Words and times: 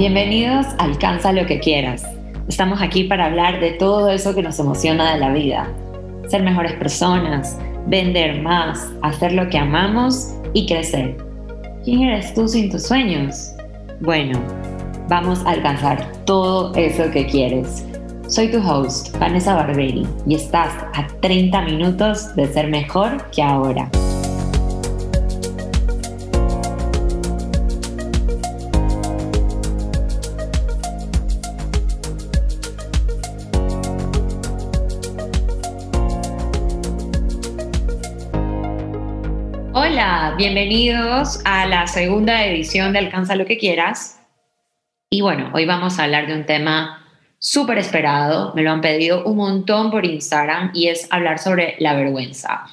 Bienvenidos 0.00 0.64
a 0.78 0.84
Alcanza 0.84 1.30
lo 1.30 1.44
que 1.44 1.60
quieras. 1.60 2.02
Estamos 2.48 2.80
aquí 2.80 3.04
para 3.04 3.26
hablar 3.26 3.60
de 3.60 3.72
todo 3.72 4.08
eso 4.08 4.34
que 4.34 4.42
nos 4.42 4.58
emociona 4.58 5.12
de 5.12 5.20
la 5.20 5.30
vida. 5.30 5.70
Ser 6.26 6.42
mejores 6.42 6.72
personas, 6.72 7.58
vender 7.86 8.40
más, 8.40 8.90
hacer 9.02 9.34
lo 9.34 9.46
que 9.50 9.58
amamos 9.58 10.34
y 10.54 10.66
crecer. 10.66 11.18
¿Quién 11.84 12.04
eres 12.04 12.32
tú 12.32 12.48
sin 12.48 12.70
tus 12.70 12.84
sueños? 12.84 13.52
Bueno, 14.00 14.40
vamos 15.10 15.44
a 15.44 15.50
alcanzar 15.50 16.10
todo 16.24 16.74
eso 16.76 17.10
que 17.10 17.26
quieres. 17.26 17.86
Soy 18.26 18.48
tu 18.48 18.66
host, 18.66 19.14
Vanessa 19.18 19.54
Barberi, 19.54 20.06
y 20.26 20.34
estás 20.34 20.72
a 20.94 21.06
30 21.20 21.60
minutos 21.60 22.34
de 22.36 22.50
ser 22.50 22.68
mejor 22.68 23.30
que 23.32 23.42
ahora. 23.42 23.90
Bienvenidos 40.40 41.42
a 41.44 41.66
la 41.66 41.86
segunda 41.86 42.46
edición 42.46 42.94
de 42.94 43.00
Alcanza 43.00 43.36
lo 43.36 43.44
que 43.44 43.58
quieras. 43.58 44.20
Y 45.10 45.20
bueno, 45.20 45.50
hoy 45.52 45.66
vamos 45.66 45.98
a 45.98 46.04
hablar 46.04 46.26
de 46.26 46.32
un 46.32 46.46
tema 46.46 47.06
súper 47.38 47.76
esperado, 47.76 48.54
me 48.54 48.62
lo 48.62 48.70
han 48.70 48.80
pedido 48.80 49.22
un 49.24 49.36
montón 49.36 49.90
por 49.90 50.06
Instagram 50.06 50.70
y 50.72 50.88
es 50.88 51.06
hablar 51.10 51.40
sobre 51.40 51.74
la 51.78 51.94
vergüenza. 51.94 52.64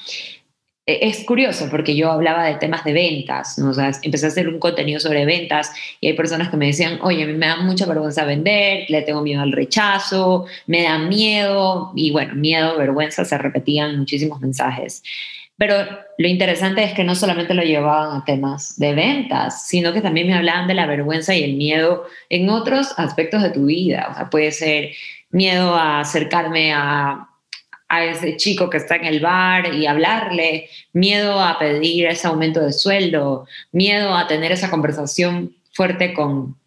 E, 0.85 1.09
es 1.09 1.25
curioso 1.25 1.67
porque 1.69 1.93
yo 1.93 2.09
hablaba 2.09 2.45
de 2.45 2.55
temas 2.55 2.85
de 2.85 2.93
ventas, 2.93 3.59
¿no? 3.59 3.71
o 3.71 3.91
empecé 4.01 4.27
a 4.27 4.29
hacer 4.29 4.47
un 4.47 4.59
contenido 4.59 5.01
sobre 5.01 5.25
ventas 5.25 5.73
y 5.99 6.07
hay 6.07 6.13
personas 6.13 6.47
que 6.47 6.55
me 6.55 6.67
decían, 6.67 6.99
oye, 7.01 7.25
me 7.25 7.47
da 7.47 7.57
mucha 7.57 7.85
vergüenza 7.85 8.23
vender, 8.23 8.85
le 8.87 9.01
tengo 9.01 9.21
miedo 9.21 9.41
al 9.41 9.51
rechazo, 9.51 10.45
me 10.67 10.83
da 10.83 10.99
miedo 10.99 11.91
y 11.97 12.11
bueno, 12.11 12.33
miedo, 12.33 12.77
vergüenza, 12.77 13.25
se 13.25 13.37
repetían 13.37 13.97
muchísimos 13.97 14.39
mensajes. 14.39 15.03
Pero 15.57 15.75
lo 16.19 16.27
interesante 16.27 16.83
es 16.83 16.93
que 16.93 17.03
no 17.03 17.15
solamente 17.15 17.55
lo 17.55 17.63
llevaban 17.63 18.15
a 18.15 18.25
temas 18.25 18.77
de 18.77 18.93
ventas, 18.93 19.67
sino 19.67 19.91
que 19.91 20.01
también 20.01 20.27
me 20.27 20.35
hablaban 20.35 20.67
de 20.67 20.75
la 20.75 20.85
vergüenza 20.85 21.35
y 21.35 21.43
el 21.43 21.55
miedo 21.55 22.05
en 22.29 22.49
otros 22.49 22.93
aspectos 22.97 23.41
de 23.41 23.49
tu 23.49 23.65
vida. 23.65 24.07
O 24.11 24.15
sea, 24.15 24.29
puede 24.29 24.51
ser 24.51 24.91
miedo 25.31 25.75
a 25.75 26.01
acercarme 26.01 26.73
a, 26.73 27.29
ese 27.89 28.35
chico 28.35 28.69
que 28.69 28.77
está 28.77 28.97
en 28.97 29.05
el 29.05 29.21
bar 29.21 29.73
y 29.73 29.87
hablarle, 29.87 30.69
miedo 30.91 31.41
a 31.41 31.57
pedir 31.57 32.07
ese 32.07 32.27
aumento 32.27 32.59
de 32.59 32.73
sueldo, 32.73 33.47
miedo 33.71 34.13
a 34.13 34.27
tener 34.27 34.51
esa 34.51 34.69
conversación 34.69 35.55
fuerte 35.71 36.13
con 36.13 36.57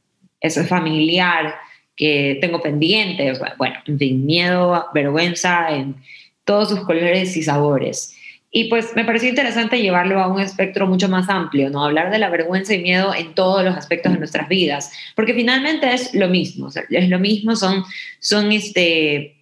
ese 0.40 0.64
familiar 0.64 1.56
que 1.94 2.38
tengo 2.40 2.62
pendiente. 2.62 3.34
bueno, 3.58 3.76
en 3.86 3.98
fin, 3.98 4.24
miedo, 4.24 4.86
vergüenza 4.94 5.70
en 5.70 5.96
todos 6.44 6.70
sus 6.70 6.80
colores 6.80 7.36
y 7.36 7.42
sabores. 7.42 8.16
Y 8.52 8.64
pues 8.64 8.96
me 8.96 9.04
pareció 9.04 9.28
interesante 9.28 9.80
llevarlo 9.80 10.20
a 10.20 10.26
un 10.26 10.40
espectro 10.40 10.86
mucho 10.86 11.08
más 11.08 11.28
amplio, 11.28 11.70
¿no? 11.70 11.84
Hablar 11.84 12.10
de 12.10 12.18
la 12.18 12.30
vergüenza 12.30 12.74
y 12.74 12.82
miedo 12.82 13.14
en 13.14 13.34
todos 13.34 13.64
los 13.64 13.76
aspectos 13.76 14.12
de 14.12 14.18
nuestras 14.18 14.48
vidas, 14.48 14.92
porque 15.14 15.34
finalmente 15.34 15.92
es 15.92 16.12
lo 16.14 16.28
mismo, 16.28 16.68
es 16.68 17.08
lo 17.08 17.18
mismo, 17.20 17.54
son, 17.54 17.84
son 18.18 18.50
este, 18.50 19.36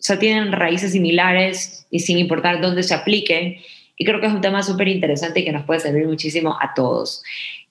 o 0.00 0.02
sea, 0.02 0.18
tienen 0.18 0.50
raíces 0.50 0.92
similares 0.92 1.86
y 1.90 2.00
sin 2.00 2.18
importar 2.18 2.60
dónde 2.60 2.82
se 2.82 2.94
apliquen. 2.94 3.58
Y 3.96 4.04
creo 4.04 4.20
que 4.20 4.26
es 4.26 4.32
un 4.32 4.40
tema 4.40 4.62
súper 4.62 4.88
interesante 4.88 5.40
y 5.40 5.44
que 5.44 5.52
nos 5.52 5.64
puede 5.64 5.78
servir 5.78 6.06
muchísimo 6.06 6.56
a 6.60 6.74
todos. 6.74 7.22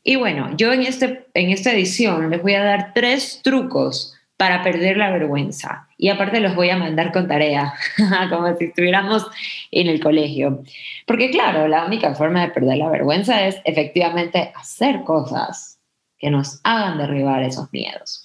Y 0.04 0.16
bueno, 0.16 0.56
yo 0.56 0.72
en, 0.72 0.84
este, 0.84 1.26
en 1.34 1.50
esta 1.50 1.74
edición 1.74 2.30
les 2.30 2.42
voy 2.42 2.54
a 2.54 2.64
dar 2.64 2.94
tres 2.94 3.42
trucos 3.44 4.14
para 4.38 4.64
perder 4.64 4.96
la 4.96 5.12
vergüenza. 5.12 5.89
Y 6.02 6.08
aparte 6.08 6.40
los 6.40 6.56
voy 6.56 6.70
a 6.70 6.78
mandar 6.78 7.12
con 7.12 7.28
tarea, 7.28 7.74
como 8.30 8.56
si 8.56 8.66
estuviéramos 8.66 9.28
en 9.70 9.88
el 9.88 10.00
colegio. 10.00 10.64
Porque 11.06 11.30
claro, 11.30 11.68
la 11.68 11.86
única 11.86 12.16
forma 12.16 12.42
de 12.42 12.52
perder 12.52 12.78
la 12.78 12.90
vergüenza 12.90 13.46
es 13.46 13.58
efectivamente 13.66 14.54
hacer 14.56 15.04
cosas 15.04 15.78
que 16.18 16.32
nos 16.32 16.62
hagan 16.64 16.98
derribar 16.98 17.44
esos 17.44 17.72
miedos. 17.74 18.24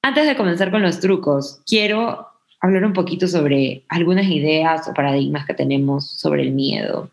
Antes 0.00 0.26
de 0.26 0.34
comenzar 0.34 0.70
con 0.70 0.80
los 0.80 0.98
trucos, 0.98 1.60
quiero 1.66 2.26
hablar 2.58 2.86
un 2.86 2.94
poquito 2.94 3.28
sobre 3.28 3.84
algunas 3.90 4.26
ideas 4.26 4.88
o 4.88 4.94
paradigmas 4.94 5.44
que 5.44 5.52
tenemos 5.52 6.10
sobre 6.10 6.40
el 6.40 6.52
miedo. 6.52 7.10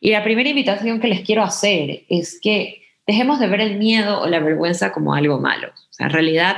Y 0.00 0.12
la 0.12 0.22
primera 0.22 0.48
invitación 0.48 1.00
que 1.00 1.08
les 1.08 1.22
quiero 1.22 1.42
hacer 1.42 2.04
es 2.08 2.38
que 2.40 2.82
dejemos 3.08 3.40
de 3.40 3.48
ver 3.48 3.60
el 3.60 3.76
miedo 3.76 4.20
o 4.20 4.28
la 4.28 4.38
vergüenza 4.38 4.92
como 4.92 5.14
algo 5.14 5.40
malo. 5.40 5.68
O 5.68 5.92
sea, 5.92 6.06
en 6.06 6.12
realidad 6.12 6.56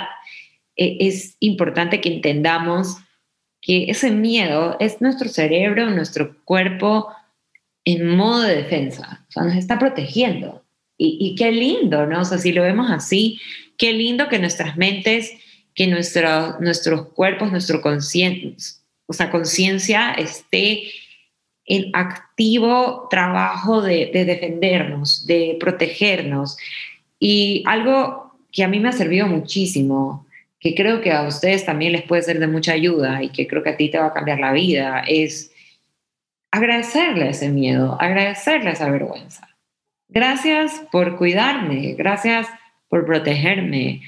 e, 0.77 0.97
es 1.01 1.37
importante 1.41 2.01
que 2.01 2.13
entendamos 2.13 2.97
que 3.61 3.91
ese 3.91 4.11
miedo 4.11 4.77
es 4.81 5.01
nuestro 5.01 5.29
cerebro, 5.29 5.91
nuestro 5.91 6.37
cuerpo 6.45 7.09
en 7.85 8.17
modo 8.17 8.43
de 8.43 8.57
defensa, 8.57 9.25
o 9.29 9.33
sea, 9.33 9.45
nos 9.45 9.57
está 9.57 9.79
protegiendo. 9.79 10.65
Y, 11.03 11.35
qué 11.35 11.51
lindo, 11.51 12.05
¿no? 12.05 12.21
O 12.21 12.25
sea, 12.27 12.37
si 12.37 12.53
lo 12.53 12.61
vemos 12.61 12.91
así, 12.91 13.41
qué 13.79 13.95
lindo 13.95 14.29
que 14.29 14.39
nuestras 14.39 14.77
mentes, 14.77 15.33
que 15.75 15.87
nuestro, 15.87 16.61
nuestros 16.61 17.07
cuerpos, 17.13 17.51
nuestro 17.51 17.81
conciencia, 17.81 18.77
o 19.07 19.15
sea, 19.15 19.31
conciencia 19.31 20.13
esté 20.13 20.91
en 21.65 21.91
activo 21.95 23.09
trabajo 23.11 23.81
de 23.81 24.11
defendernos, 24.13 25.27
de 25.27 25.57
protegernos. 25.59 26.59
Y 27.19 27.63
algo 27.67 28.39
que 28.53 28.63
a 28.63 28.69
mí 28.69 28.79
me 28.79 28.91
ha 28.91 28.93
servido 28.93 29.27
muchísimo 29.27 30.27
que 30.61 30.75
creo 30.75 31.01
que 31.01 31.11
a 31.11 31.23
ustedes 31.23 31.65
también 31.65 31.93
les 31.93 32.03
puede 32.03 32.23
ser 32.23 32.39
de 32.39 32.47
mucha 32.47 32.73
ayuda 32.73 33.23
y 33.23 33.31
que 33.31 33.49
creo 33.49 33.63
que 33.63 33.71
a 33.71 33.77
ti 33.77 33.91
te 33.91 33.99
va 33.99 34.09
a 34.09 34.13
cambiar 34.13 34.39
la 34.39 34.53
vida, 34.53 35.03
es 35.09 35.53
agradecerle 36.51 37.31
ese 37.31 37.49
miedo, 37.49 37.97
agradecerle 37.99 38.71
esa 38.71 38.91
vergüenza. 38.91 39.49
Gracias 40.09 40.83
por 40.93 41.17
cuidarme, 41.17 41.95
gracias 41.95 42.47
por 42.89 43.07
protegerme, 43.07 44.03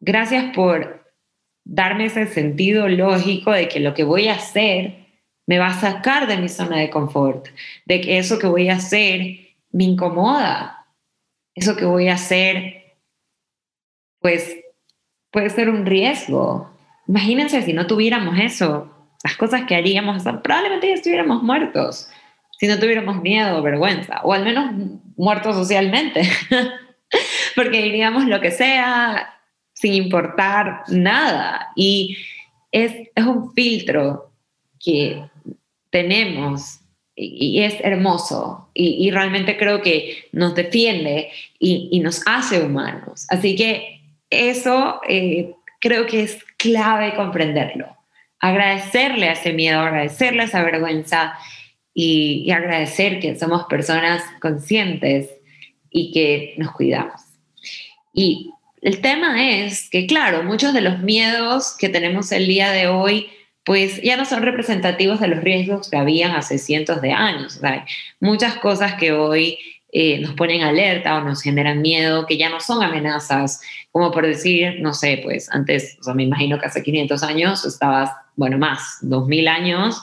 gracias 0.00 0.54
por 0.54 1.04
darme 1.64 2.06
ese 2.06 2.26
sentido 2.26 2.88
lógico 2.88 3.52
de 3.52 3.68
que 3.68 3.80
lo 3.80 3.92
que 3.92 4.04
voy 4.04 4.28
a 4.28 4.36
hacer 4.36 5.06
me 5.46 5.58
va 5.58 5.68
a 5.68 5.80
sacar 5.80 6.26
de 6.26 6.38
mi 6.38 6.48
zona 6.48 6.78
de 6.78 6.88
confort, 6.88 7.48
de 7.84 8.00
que 8.00 8.18
eso 8.18 8.38
que 8.38 8.46
voy 8.46 8.70
a 8.70 8.76
hacer 8.76 9.54
me 9.70 9.84
incomoda, 9.84 10.86
eso 11.54 11.76
que 11.76 11.84
voy 11.84 12.08
a 12.08 12.14
hacer, 12.14 12.96
pues 14.20 14.56
puede 15.30 15.50
ser 15.50 15.68
un 15.68 15.86
riesgo. 15.86 16.70
Imagínense 17.06 17.62
si 17.62 17.72
no 17.72 17.86
tuviéramos 17.86 18.38
eso, 18.38 18.90
las 19.24 19.36
cosas 19.36 19.64
que 19.64 19.74
haríamos, 19.74 20.22
probablemente 20.42 20.88
ya 20.88 20.94
estuviéramos 20.94 21.42
muertos, 21.42 22.08
si 22.58 22.66
no 22.66 22.78
tuviéramos 22.78 23.22
miedo 23.22 23.58
o 23.58 23.62
vergüenza, 23.62 24.20
o 24.24 24.32
al 24.32 24.44
menos 24.44 24.70
muertos 25.16 25.54
socialmente, 25.56 26.22
porque 27.56 27.82
diríamos 27.82 28.26
lo 28.26 28.40
que 28.40 28.50
sea 28.50 29.34
sin 29.72 29.94
importar 29.94 30.82
nada. 30.88 31.68
Y 31.76 32.16
es, 32.72 32.92
un 33.16 33.52
filtro 33.52 34.32
que 34.84 35.22
tenemos 35.90 36.80
y, 37.14 37.62
es 37.62 37.76
hermoso 37.80 38.70
y, 38.74 39.10
realmente 39.10 39.56
creo 39.56 39.82
que 39.82 40.28
nos 40.32 40.54
defiende 40.54 41.30
y 41.58 42.00
nos 42.00 42.22
hace 42.26 42.60
humanos. 42.60 43.26
Así 43.30 43.56
que 43.56 43.97
eso 44.30 45.00
eh, 45.08 45.54
creo 45.80 46.06
que 46.06 46.22
es 46.22 46.44
clave 46.56 47.14
comprenderlo. 47.14 47.96
Agradecerle 48.40 49.28
a 49.28 49.32
ese 49.32 49.52
miedo, 49.52 49.80
agradecerle 49.80 50.42
a 50.42 50.46
esa 50.46 50.62
vergüenza 50.62 51.34
y, 51.94 52.50
agradecer 52.52 53.18
que 53.18 53.36
somos 53.36 53.64
personas 53.64 54.22
conscientes 54.40 55.30
y 55.90 56.12
que 56.12 56.54
nos 56.56 56.70
cuidamos. 56.72 57.20
Y 58.12 58.52
el 58.82 59.00
tema 59.00 59.44
es 59.44 59.90
que, 59.90 60.06
claro, 60.06 60.44
muchos 60.44 60.72
de 60.72 60.80
los 60.80 61.00
miedos 61.00 61.76
que 61.76 61.88
tenemos 61.88 62.30
el 62.30 62.46
día 62.46 62.70
de 62.70 62.86
hoy, 62.86 63.28
pues 63.64 64.00
ya 64.02 64.16
no 64.16 64.24
son 64.24 64.42
representativos 64.42 65.18
de 65.18 65.28
los 65.28 65.42
riesgos 65.42 65.90
que 65.90 65.96
habían 65.96 66.36
hace 66.36 66.58
cientos 66.58 67.02
de 67.02 67.12
años. 67.12 67.60
muchas 68.20 68.54
cosas 68.58 68.94
que 68.94 69.10
hoy 69.12 69.58
eh, 69.90 70.20
nos 70.20 70.34
ponen 70.34 70.62
alerta 70.62 71.16
o 71.16 71.20
nos 71.22 71.42
generan 71.42 71.80
miedo, 71.80 72.26
que 72.26 72.36
ya 72.36 72.50
no 72.50 72.60
son 72.60 72.82
amenazas, 72.82 73.60
como 73.98 74.12
por 74.12 74.24
decir, 74.24 74.80
no 74.80 74.94
sé, 74.94 75.20
pues 75.24 75.50
antes, 75.50 75.96
o 76.00 76.04
sea, 76.04 76.14
me 76.14 76.22
imagino 76.22 76.58
que 76.58 76.66
hace 76.66 76.84
500 76.84 77.22
años 77.24 77.64
estabas, 77.64 78.12
bueno, 78.36 78.56
más, 78.56 78.98
2000 79.02 79.48
años, 79.48 80.02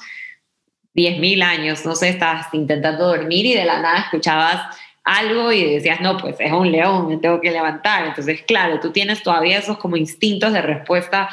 10.000 0.96 1.44
años, 1.44 1.86
no 1.86 1.96
sé, 1.96 2.10
estabas 2.10 2.48
intentando 2.54 3.08
dormir 3.08 3.46
y 3.46 3.54
de 3.54 3.64
la 3.64 3.82
nada 3.82 4.00
escuchabas 4.00 4.78
algo 5.06 5.52
y 5.54 5.76
decías, 5.76 6.02
no, 6.02 6.18
pues 6.18 6.36
es 6.40 6.52
un 6.52 6.72
león, 6.72 7.08
me 7.08 7.18
tengo 7.18 7.40
que 7.40 7.52
levantar. 7.52 8.08
Entonces, 8.08 8.42
claro, 8.42 8.82
tú 8.82 8.92
tienes 8.92 9.24
todavía 9.24 9.60
esos 9.60 9.78
como 9.78 9.96
instintos 9.96 10.52
de 10.52 10.62
respuesta 10.62 11.30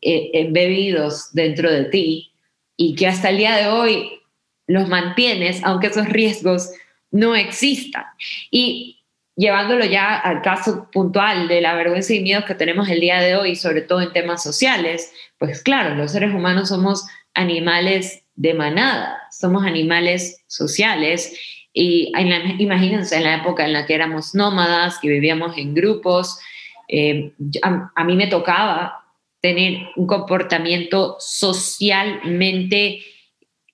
eh, 0.00 0.30
embebidos 0.34 1.32
dentro 1.32 1.68
de 1.68 1.86
ti 1.86 2.32
y 2.76 2.94
que 2.94 3.08
hasta 3.08 3.30
el 3.30 3.38
día 3.38 3.56
de 3.56 3.66
hoy 3.66 4.20
los 4.68 4.88
mantienes, 4.88 5.64
aunque 5.64 5.88
esos 5.88 6.08
riesgos 6.08 6.70
no 7.10 7.34
existan. 7.34 8.04
Y 8.52 9.03
llevándolo 9.36 9.84
ya 9.84 10.14
al 10.16 10.42
caso 10.42 10.88
puntual 10.92 11.48
de 11.48 11.60
la 11.60 11.74
vergüenza 11.74 12.14
y 12.14 12.22
miedos 12.22 12.44
que 12.44 12.54
tenemos 12.54 12.88
el 12.88 13.00
día 13.00 13.20
de 13.20 13.36
hoy, 13.36 13.56
sobre 13.56 13.82
todo 13.82 14.00
en 14.00 14.12
temas 14.12 14.42
sociales, 14.42 15.12
pues 15.38 15.62
claro, 15.62 15.94
los 15.94 16.12
seres 16.12 16.32
humanos 16.32 16.68
somos 16.68 17.06
animales 17.34 18.22
de 18.36 18.54
manada, 18.54 19.22
somos 19.30 19.64
animales 19.64 20.44
sociales 20.46 21.38
y 21.72 22.12
imagínense 22.58 23.16
en 23.16 23.24
la 23.24 23.36
época 23.36 23.64
en 23.64 23.72
la 23.72 23.86
que 23.86 23.94
éramos 23.94 24.34
nómadas, 24.34 24.98
que 25.00 25.08
vivíamos 25.08 25.56
en 25.58 25.74
grupos, 25.74 26.38
eh, 26.88 27.32
a, 27.62 28.04
mí 28.04 28.14
me 28.14 28.26
tocaba 28.26 29.04
tener 29.40 29.88
un 29.96 30.06
comportamiento 30.06 31.16
socialmente, 31.18 33.00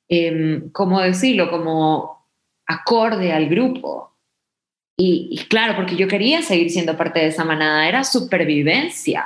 eh, 0.09 0.63
¿cómo 0.73 1.01
decirlo? 1.01 1.51
Como 1.51 2.27
acorde 2.67 3.33
al 3.33 3.49
grupo. 3.49 4.10
Y, 5.03 5.47
claro, 5.49 5.77
porque 5.77 5.97
yo 5.97 6.07
quería 6.09 6.43
seguir 6.43 6.71
siendo 6.71 6.95
parte 6.95 7.21
de 7.21 7.29
esa 7.29 7.43
manada, 7.43 7.89
era 7.89 8.05
supervivencia. 8.05 9.25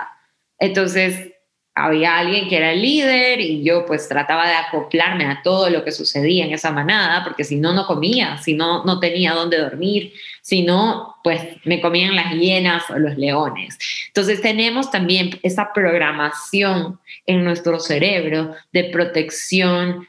Entonces, 0.56 1.32
había 1.74 2.16
alguien 2.16 2.48
que 2.48 2.58
era 2.58 2.70
el 2.70 2.80
líder 2.80 3.40
y 3.40 3.64
yo 3.64 3.84
pues 3.84 4.08
trataba 4.08 4.46
de 4.46 4.54
acoplarme 4.54 5.24
a 5.24 5.42
todo 5.42 5.68
lo 5.70 5.84
que 5.84 5.90
sucedía 5.90 6.44
en 6.44 6.52
esa 6.52 6.70
manada, 6.70 7.24
porque 7.24 7.42
si 7.42 7.56
no, 7.56 7.74
no 7.74 7.88
comía, 7.88 8.38
si 8.38 8.54
no, 8.54 8.84
no 8.84 9.00
tenía 9.00 9.32
dónde 9.32 9.58
dormir, 9.58 10.12
si 10.42 10.62
no, 10.62 11.16
pues 11.24 11.42
me 11.64 11.80
comían 11.80 12.14
las 12.14 12.32
hienas 12.34 12.84
o 12.90 12.98
los 13.00 13.18
leones. 13.18 13.76
Entonces 14.06 14.40
tenemos 14.40 14.92
también 14.92 15.40
esa 15.42 15.72
programación 15.72 17.00
en 17.26 17.42
nuestro 17.42 17.80
cerebro 17.80 18.54
de 18.72 18.84
protección 18.84 20.06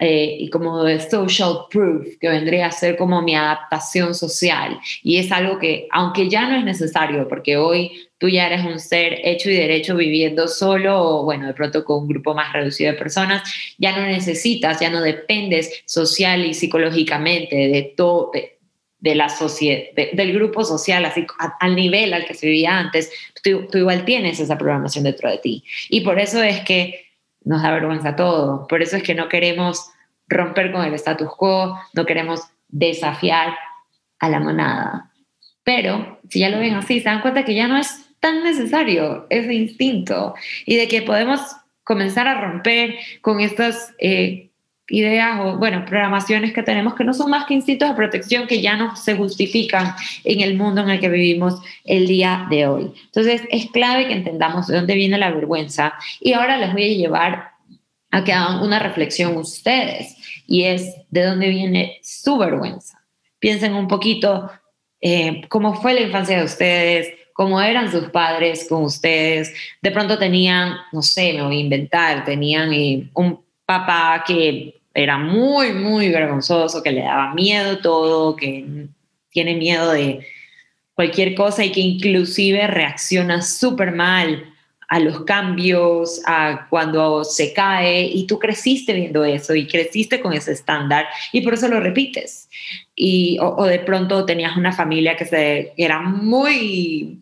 eh, 0.00 0.36
y 0.38 0.48
como 0.50 0.84
de 0.84 1.00
social 1.00 1.66
proof, 1.70 2.18
que 2.20 2.28
vendría 2.28 2.66
a 2.66 2.70
ser 2.70 2.96
como 2.96 3.20
mi 3.20 3.34
adaptación 3.34 4.14
social. 4.14 4.78
Y 5.02 5.18
es 5.18 5.32
algo 5.32 5.58
que, 5.58 5.88
aunque 5.90 6.28
ya 6.28 6.48
no 6.48 6.56
es 6.56 6.64
necesario, 6.64 7.26
porque 7.26 7.56
hoy 7.56 8.08
tú 8.18 8.28
ya 8.28 8.46
eres 8.46 8.64
un 8.64 8.78
ser 8.78 9.20
hecho 9.24 9.50
y 9.50 9.54
derecho 9.54 9.96
viviendo 9.96 10.46
solo 10.46 11.02
o, 11.02 11.24
bueno, 11.24 11.48
de 11.48 11.54
pronto 11.54 11.84
con 11.84 12.02
un 12.02 12.08
grupo 12.08 12.32
más 12.32 12.52
reducido 12.52 12.92
de 12.92 12.98
personas, 12.98 13.42
ya 13.76 13.96
no 13.96 14.06
necesitas, 14.06 14.78
ya 14.78 14.88
no 14.88 15.00
dependes 15.00 15.82
social 15.84 16.46
y 16.46 16.54
psicológicamente 16.54 17.56
de 17.56 17.94
todo. 17.96 18.30
De, 18.32 18.54
la 19.00 19.28
sociedad, 19.28 19.84
del 19.94 20.32
grupo 20.32 20.64
social, 20.64 21.04
así 21.04 21.24
al 21.60 21.76
nivel 21.76 22.12
al 22.12 22.26
que 22.26 22.34
se 22.34 22.46
vivía 22.46 22.78
antes, 22.78 23.10
tú, 23.44 23.68
tú 23.70 23.78
igual 23.78 24.04
tienes 24.04 24.40
esa 24.40 24.58
programación 24.58 25.04
dentro 25.04 25.30
de 25.30 25.38
ti. 25.38 25.64
Y 25.88 26.00
por 26.00 26.18
eso 26.18 26.42
es 26.42 26.60
que 26.62 27.07
nos 27.48 27.62
da 27.62 27.70
vergüenza 27.72 28.14
todo. 28.14 28.66
Por 28.68 28.82
eso 28.82 28.98
es 28.98 29.02
que 29.02 29.14
no 29.14 29.28
queremos 29.28 29.90
romper 30.28 30.70
con 30.70 30.84
el 30.84 30.92
status 30.94 31.30
quo, 31.34 31.80
no 31.94 32.04
queremos 32.04 32.42
desafiar 32.68 33.56
a 34.20 34.28
la 34.28 34.38
manada. 34.38 35.10
Pero 35.64 36.20
si 36.28 36.40
ya 36.40 36.50
lo 36.50 36.58
ven 36.58 36.74
así, 36.74 37.00
se 37.00 37.08
dan 37.08 37.22
cuenta 37.22 37.44
que 37.44 37.54
ya 37.54 37.66
no 37.66 37.78
es 37.78 38.06
tan 38.20 38.44
necesario 38.44 39.26
ese 39.30 39.54
instinto 39.54 40.34
y 40.66 40.76
de 40.76 40.88
que 40.88 41.02
podemos 41.02 41.40
comenzar 41.84 42.28
a 42.28 42.38
romper 42.38 42.96
con 43.22 43.40
estas 43.40 43.94
eh, 43.98 44.47
ideas 44.88 45.40
o, 45.40 45.58
bueno, 45.58 45.84
programaciones 45.84 46.52
que 46.52 46.62
tenemos 46.62 46.94
que 46.94 47.04
no 47.04 47.12
son 47.14 47.30
más 47.30 47.46
que 47.46 47.54
instintos 47.54 47.88
de 47.88 47.94
protección 47.94 48.46
que 48.46 48.60
ya 48.60 48.76
no 48.76 48.96
se 48.96 49.16
justifican 49.16 49.94
en 50.24 50.40
el 50.40 50.56
mundo 50.56 50.80
en 50.82 50.90
el 50.90 51.00
que 51.00 51.08
vivimos 51.08 51.60
el 51.84 52.06
día 52.06 52.46
de 52.50 52.66
hoy. 52.66 52.92
Entonces, 53.06 53.42
es 53.50 53.70
clave 53.70 54.06
que 54.06 54.14
entendamos 54.14 54.66
de 54.66 54.76
dónde 54.76 54.94
viene 54.94 55.18
la 55.18 55.30
vergüenza 55.30 55.94
y 56.20 56.32
ahora 56.32 56.56
les 56.56 56.72
voy 56.72 56.84
a 56.84 56.96
llevar 56.96 57.50
a 58.10 58.24
que 58.24 58.32
hagan 58.32 58.62
una 58.62 58.78
reflexión 58.78 59.36
ustedes 59.36 60.16
y 60.46 60.64
es 60.64 60.94
de 61.10 61.24
dónde 61.24 61.48
viene 61.48 61.98
su 62.02 62.38
vergüenza. 62.38 63.04
Piensen 63.38 63.74
un 63.74 63.86
poquito 63.86 64.50
eh, 65.00 65.42
cómo 65.48 65.74
fue 65.74 65.94
la 65.94 66.00
infancia 66.00 66.38
de 66.38 66.44
ustedes, 66.44 67.12
cómo 67.34 67.60
eran 67.60 67.90
sus 67.90 68.08
padres 68.08 68.66
con 68.68 68.82
ustedes. 68.82 69.54
De 69.82 69.90
pronto 69.90 70.18
tenían, 70.18 70.76
no 70.92 71.02
sé, 71.02 71.34
me 71.34 71.42
voy 71.42 71.58
a 71.58 71.60
inventar, 71.60 72.24
tenían 72.24 72.72
eh, 72.72 73.10
un 73.14 73.40
papá 73.66 74.24
que 74.26 74.77
era 74.94 75.18
muy, 75.18 75.72
muy 75.72 76.08
vergonzoso, 76.08 76.82
que 76.82 76.92
le 76.92 77.02
daba 77.02 77.34
miedo 77.34 77.78
todo, 77.78 78.36
que 78.36 78.88
tiene 79.30 79.54
miedo 79.54 79.92
de 79.92 80.26
cualquier 80.94 81.34
cosa 81.34 81.64
y 81.64 81.70
que 81.70 81.80
inclusive 81.80 82.66
reacciona 82.66 83.40
súper 83.42 83.92
mal 83.92 84.52
a 84.88 84.98
los 84.98 85.24
cambios, 85.24 86.22
a 86.26 86.66
cuando 86.70 87.22
se 87.22 87.52
cae, 87.52 88.02
y 88.06 88.26
tú 88.26 88.38
creciste 88.38 88.94
viendo 88.94 89.22
eso 89.24 89.54
y 89.54 89.66
creciste 89.66 90.20
con 90.20 90.32
ese 90.32 90.52
estándar 90.52 91.06
y 91.30 91.42
por 91.42 91.54
eso 91.54 91.68
lo 91.68 91.78
repites. 91.78 92.48
Y, 92.96 93.38
o, 93.40 93.64
de 93.66 93.78
pronto 93.80 94.24
tenías 94.24 94.56
una 94.56 94.72
familia 94.72 95.14
que, 95.16 95.26
se, 95.26 95.72
era 95.76 96.00
muy 96.00 97.20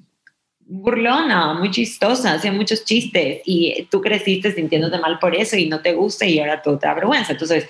burlona, 0.69 1.55
muy 1.55 1.71
chistosa, 1.71 2.35
hacía 2.35 2.53
muchos 2.53 2.85
chistes 2.85 3.41
y 3.45 3.87
tú 3.91 4.01
creciste 4.01 4.53
sintiéndote 4.53 4.99
mal 4.99 5.19
por 5.19 5.35
eso 5.35 5.57
y 5.57 5.67
no 5.67 5.81
te 5.81 5.93
gusta 5.93 6.27
y 6.27 6.39
ahora 6.41 6.61
todo 6.61 6.79
te 6.79 6.89
vergüenza. 6.89 7.33
Entonces, 7.33 7.69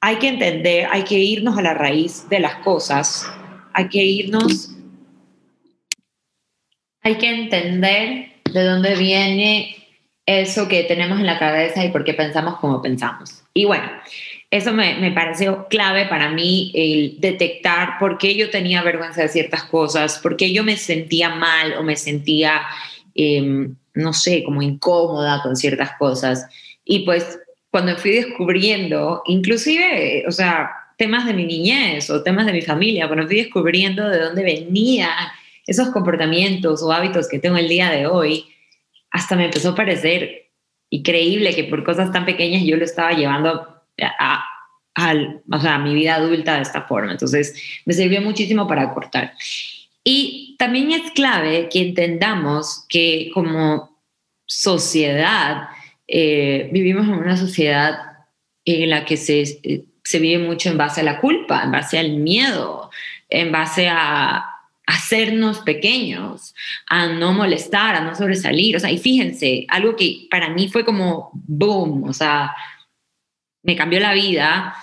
hay 0.00 0.16
que 0.16 0.28
entender, 0.28 0.88
hay 0.90 1.04
que 1.04 1.18
irnos 1.18 1.56
a 1.56 1.62
la 1.62 1.74
raíz 1.74 2.28
de 2.28 2.40
las 2.40 2.56
cosas, 2.56 3.30
hay 3.72 3.88
que 3.88 4.02
irnos, 4.04 4.70
hay 7.02 7.16
que 7.16 7.28
entender 7.28 8.32
de 8.52 8.62
dónde 8.64 8.96
viene 8.96 9.76
eso 10.26 10.66
que 10.66 10.82
tenemos 10.84 11.20
en 11.20 11.26
la 11.26 11.38
cabeza 11.38 11.84
y 11.84 11.90
por 11.90 12.04
qué 12.04 12.14
pensamos 12.14 12.58
como 12.58 12.82
pensamos. 12.82 13.44
Y 13.54 13.64
bueno, 13.64 13.88
eso 14.56 14.72
me, 14.72 14.96
me, 14.96 15.12
pareció 15.12 15.66
clave 15.68 16.06
para 16.06 16.30
mí, 16.30 16.72
el 16.74 17.20
detectar 17.20 17.98
por 17.98 18.18
qué 18.18 18.34
yo 18.34 18.50
tenía 18.50 18.82
vergüenza 18.82 19.22
de 19.22 19.28
ciertas 19.28 19.64
cosas, 19.64 20.18
por 20.18 20.36
qué 20.36 20.52
yo 20.52 20.64
me 20.64 20.76
sentía 20.76 21.30
mal 21.30 21.74
o 21.74 21.82
me 21.82 21.96
sentía, 21.96 22.62
em, 23.14 23.76
no 23.94 24.12
sé, 24.12 24.42
como 24.44 24.62
incómoda 24.62 25.42
con 25.42 25.56
ciertas 25.56 25.92
cosas. 25.98 26.46
Y 26.84 27.00
pues 27.00 27.38
cuando 27.70 27.96
fui 27.96 28.12
descubriendo, 28.12 29.22
inclusive, 29.26 30.24
o 30.26 30.32
sea, 30.32 30.70
temas 30.96 31.26
de 31.26 31.34
mi 31.34 31.44
niñez 31.44 32.08
o 32.10 32.22
temas 32.22 32.46
de 32.46 32.52
mi 32.52 32.62
familia, 32.62 33.06
cuando 33.06 33.26
fui 33.26 33.36
descubriendo 33.36 34.08
de 34.08 34.18
dónde 34.18 34.42
venían 34.42 35.10
esos 35.66 35.90
comportamientos 35.90 36.82
o 36.82 36.92
hábitos 36.92 37.28
que 37.28 37.38
tengo 37.38 37.56
el 37.56 37.68
día 37.68 37.90
de 37.90 38.06
hoy, 38.06 38.46
hasta 39.10 39.36
me 39.36 39.46
empezó 39.46 39.70
a 39.70 39.74
parecer 39.74 40.50
increíble 40.90 41.54
que 41.54 41.64
por 41.64 41.84
cosas 41.84 42.12
tan 42.12 42.24
pequeñas 42.24 42.62
yo 42.64 42.76
lo 42.76 42.84
estaba 42.84 43.12
llevando 43.12 43.75
a, 43.98 44.44
o 45.50 45.60
sea, 45.60 45.78
mi 45.78 45.94
vida 45.94 46.16
adulta 46.16 46.56
de 46.56 46.62
esta 46.62 46.82
forma. 46.82 47.12
Entonces, 47.12 47.54
me 47.84 47.94
sirvió 47.94 48.20
muchísimo 48.20 48.66
para 48.66 48.92
cortar. 48.94 49.32
Y 50.04 50.56
también 50.58 50.92
es 50.92 51.10
clave 51.12 51.68
que 51.70 51.82
entendamos 51.82 52.84
que 52.88 53.30
como 53.34 53.98
sociedad, 54.46 55.68
eh, 56.06 56.68
vivimos 56.72 57.06
en 57.08 57.14
una 57.14 57.36
sociedad 57.36 57.98
en 58.64 58.90
la 58.90 59.04
que 59.04 59.16
se, 59.16 59.84
se 60.04 60.18
vive 60.18 60.38
mucho 60.38 60.70
en 60.70 60.78
base 60.78 61.00
a 61.00 61.04
la 61.04 61.20
culpa, 61.20 61.62
en 61.64 61.72
base 61.72 61.98
al 61.98 62.12
miedo, 62.12 62.90
en 63.28 63.50
base 63.50 63.88
a 63.88 64.44
hacernos 64.86 65.58
pequeños, 65.60 66.54
a 66.86 67.06
no 67.08 67.32
molestar, 67.32 67.96
a 67.96 68.00
no 68.02 68.14
sobresalir. 68.14 68.76
O 68.76 68.80
sea, 68.80 68.92
y 68.92 68.98
fíjense, 68.98 69.66
algo 69.68 69.96
que 69.96 70.28
para 70.30 70.48
mí 70.50 70.68
fue 70.68 70.84
como 70.84 71.30
boom, 71.32 72.04
o 72.04 72.12
sea, 72.12 72.54
me 73.66 73.76
cambió 73.76 74.00
la 74.00 74.14
vida, 74.14 74.74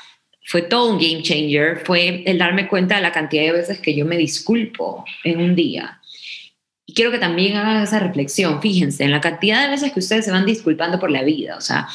fue 0.45 0.61
todo 0.61 0.91
un 0.91 0.99
game 0.99 1.23
changer, 1.23 1.81
fue 1.85 2.23
el 2.25 2.37
darme 2.37 2.67
cuenta 2.67 2.95
de 2.95 3.01
la 3.01 3.11
cantidad 3.11 3.43
de 3.43 3.53
veces 3.53 3.79
que 3.79 3.95
yo 3.95 4.05
me 4.05 4.17
disculpo 4.17 5.05
en 5.23 5.39
un 5.39 5.55
día. 5.55 6.01
Y 6.85 6.93
quiero 6.93 7.11
que 7.11 7.17
también 7.17 7.55
hagan 7.55 7.81
esa 7.81 7.99
reflexión, 7.99 8.61
fíjense, 8.61 9.05
en 9.05 9.11
la 9.11 9.21
cantidad 9.21 9.63
de 9.63 9.69
veces 9.69 9.93
que 9.93 9.99
ustedes 9.99 10.25
se 10.25 10.31
van 10.31 10.45
disculpando 10.45 10.99
por 10.99 11.11
la 11.11 11.23
vida, 11.23 11.55
o 11.55 11.61
sea, 11.61 11.87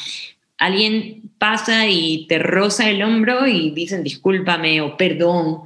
alguien 0.57 1.31
pasa 1.37 1.87
y 1.87 2.25
te 2.27 2.39
roza 2.39 2.89
el 2.89 3.03
hombro 3.03 3.47
y 3.47 3.71
dicen 3.71 4.03
discúlpame 4.03 4.81
o 4.81 4.97
perdón, 4.97 5.61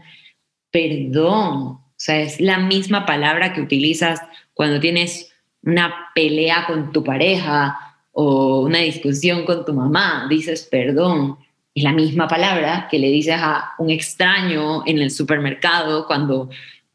perdón, 0.69 1.53
o 1.55 1.95
sea, 1.95 2.19
es 2.19 2.41
la 2.41 2.59
misma 2.59 3.05
palabra 3.05 3.53
que 3.53 3.61
utilizas 3.61 4.21
cuando 4.53 4.79
tienes 4.79 5.33
una 5.63 6.09
pelea 6.13 6.65
con 6.67 6.91
tu 6.91 7.03
pareja 7.03 7.92
o 8.13 8.61
una 8.61 8.79
discusión 8.79 9.43
con 9.43 9.65
tu 9.65 9.73
mamá, 9.73 10.27
dices 10.29 10.67
perdón, 10.71 11.37
es 11.75 11.83
la 11.83 11.91
misma 11.91 12.27
palabra 12.27 12.87
que 12.89 12.99
le 12.99 13.09
dices 13.09 13.35
a 13.37 13.73
un 13.79 13.89
extraño 13.89 14.83
en 14.85 14.99
el 14.99 15.11
supermercado 15.11 16.05
cuando 16.05 16.49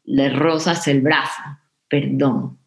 le 0.05 0.29
rozas 0.29 0.87
el 0.87 1.01
brazo, 1.01 1.41
perdón. 1.87 2.57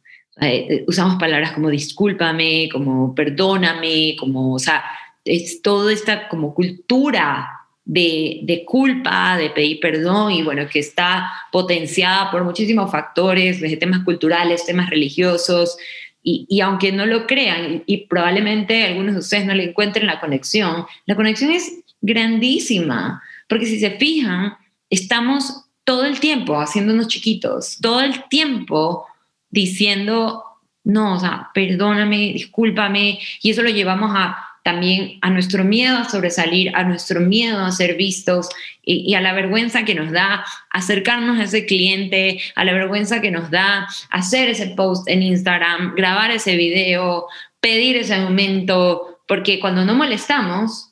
Eh, 0.41 0.67
eh, 0.69 0.85
usamos 0.87 1.17
palabras 1.17 1.53
como 1.53 1.71
discúlpame, 1.71 2.69
como 2.71 3.15
perdóname, 3.15 4.17
como, 4.19 4.55
o 4.55 4.59
sea, 4.59 4.85
es 5.25 5.63
toda 5.63 5.93
esta 5.93 6.29
como 6.29 6.55
cultura 6.55 7.49
de, 7.85 8.41
de, 8.43 8.65
culpa, 8.65 9.37
de 9.37 9.51
pedir 9.51 9.81
perdón 9.81 10.33
y 10.33 10.43
bueno, 10.43 10.69
que 10.69 10.79
está 10.79 11.33
potenciada 11.51 12.31
por 12.31 12.45
muchísimos 12.45 12.91
factores, 12.91 13.61
desde 13.61 13.77
temas 13.77 14.05
culturales, 14.05 14.67
temas 14.67 14.91
religiosos, 14.91 15.77
y, 16.23 16.61
aunque 16.61 16.93
no 16.93 17.05
lo 17.05 17.27
crean, 17.27 17.83
y, 17.87 18.07
probablemente 18.07 18.85
algunos 18.85 19.15
de 19.15 19.21
ustedes 19.21 19.45
no 19.45 19.55
le 19.55 19.71
encuentren 19.71 20.07
la 20.07 20.21
conexión, 20.21 20.87
la 21.07 21.17
conexión 21.17 21.51
es 21.51 21.81
grandísima, 22.01 23.23
porque 23.49 23.67
si 23.67 23.81
se 23.81 23.93
fijan, 23.93 24.55
estamos 24.89 25.65
todo 25.85 26.05
el 26.05 26.21
tiempo 26.21 26.61
haciéndonos 26.61 27.09
chiquitos, 27.09 27.79
todo 27.81 28.01
el 28.01 28.29
tiempo 28.29 29.07
diciendo, 29.51 30.45
no, 30.85 31.15
o 31.15 31.19
sea, 31.19 31.51
perdóname, 31.55 32.33
discúlpame, 32.33 33.19
y 33.43 33.51
eso 33.51 33.63
lo 33.63 33.71
llevamos 33.71 34.13
a 34.15 34.52
también 34.63 35.19
a 35.23 35.31
nuestro 35.31 35.65
miedo 35.65 35.97
a 35.99 36.09
sobresalir, 36.09 36.75
a 36.75 36.85
nuestro 36.85 37.21
miedo 37.21 37.65
a 37.65 37.73
ser 37.73 37.97
vistos 37.97 38.49
y, 38.83 39.15
a 39.15 39.21
la 39.21 39.33
vergüenza 39.33 39.85
que 39.85 39.95
nos 39.95 40.13
da 40.13 40.45
acercarnos 40.71 41.39
a 41.39 41.45
ese 41.45 41.67
cliente, 41.67 42.41
a 42.55 42.65
la 42.65 42.73
vergüenza 42.73 43.21
que 43.21 43.31
nos 43.31 43.51
da 43.51 43.89
hacer 44.11 44.49
ese 44.49 44.69
post 44.69 45.09
en 45.09 45.23
Instagram, 45.23 45.95
grabar 45.97 46.31
ese 46.31 46.57
video, 46.57 47.27
pedir 47.61 47.97
ese 47.97 48.19
momento, 48.19 49.21
porque 49.27 49.59
cuando 49.59 49.85
no 49.85 49.95
molestamos, 49.95 50.91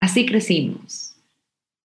así 0.00 0.26
crecimos. 0.26 1.14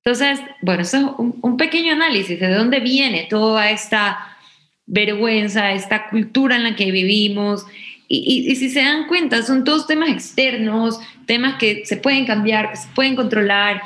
Entonces, 0.04 0.40
bueno, 0.62 0.84
eso 0.84 0.98
es 0.98 1.04
un, 1.18 1.38
un 1.42 1.58
pequeño 1.58 1.92
análisis 1.92 2.40
de 2.40 2.54
dónde 2.54 2.80
viene 2.80 3.28
toda 3.30 3.70
esta 3.70 4.38
vergüenza, 4.86 5.74
esta 5.74 6.10
cultura 6.10 6.56
en 6.56 6.64
la 6.64 6.76
que 6.78 6.92
vivimos 6.92 7.66
y, 8.08 8.56
si 8.56 8.70
se 8.70 8.82
dan 8.82 9.08
cuenta, 9.08 9.44
son 9.44 9.64
todos 9.64 9.88
temas 9.88 10.10
externos, 10.10 11.00
temas 11.26 11.56
que 11.60 11.86
se 11.86 11.98
pueden 11.98 12.26
cambiar, 12.26 12.72
que 12.72 12.78
se 12.78 12.88
pueden 12.96 13.16
controlar. 13.16 13.82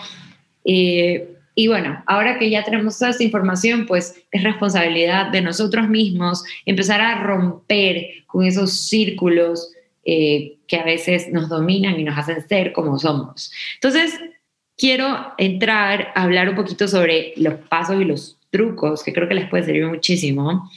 Eh, 0.64 1.28
y 1.56 1.68
bueno, 1.68 2.04
ahora 2.06 2.38
que 2.38 2.50
ya 2.50 2.64
tenemos 2.64 2.98
toda 2.98 3.12
esta 3.12 3.24
información, 3.24 3.86
pues 3.86 4.24
es 4.32 4.44
responsabilidad 4.44 5.32
de 5.32 5.42
nosotros 5.42 5.90
mismos 5.90 6.44
empezar 6.66 7.02
a 7.02 7.24
romper 7.24 8.08
con 8.28 8.46
esos 8.46 8.88
círculos 8.88 9.74
eh, 10.06 10.58
que 10.68 10.78
a 10.78 10.84
veces 10.84 11.30
nos 11.32 11.50
dominan 11.50 12.00
y 12.00 12.04
nos 12.04 12.18
hacen 12.18 12.48
ser 12.48 12.74
como 12.74 12.98
somos. 12.98 13.52
Entonces, 13.76 14.20
quiero 14.78 15.34
entrar 15.38 16.12
a 16.16 16.24
hablar 16.24 16.50
un 16.50 16.56
poquito 16.56 16.88
sobre 16.88 17.34
los 17.38 17.56
pasos 17.70 18.02
y 18.02 18.06
los 18.06 18.40
trucos 18.50 19.04
que 19.04 19.14
creo 19.14 19.28
que 19.28 19.36
les 19.36 19.50
puede 19.50 19.64
servir 19.64 19.86
muchísimo 19.86 20.70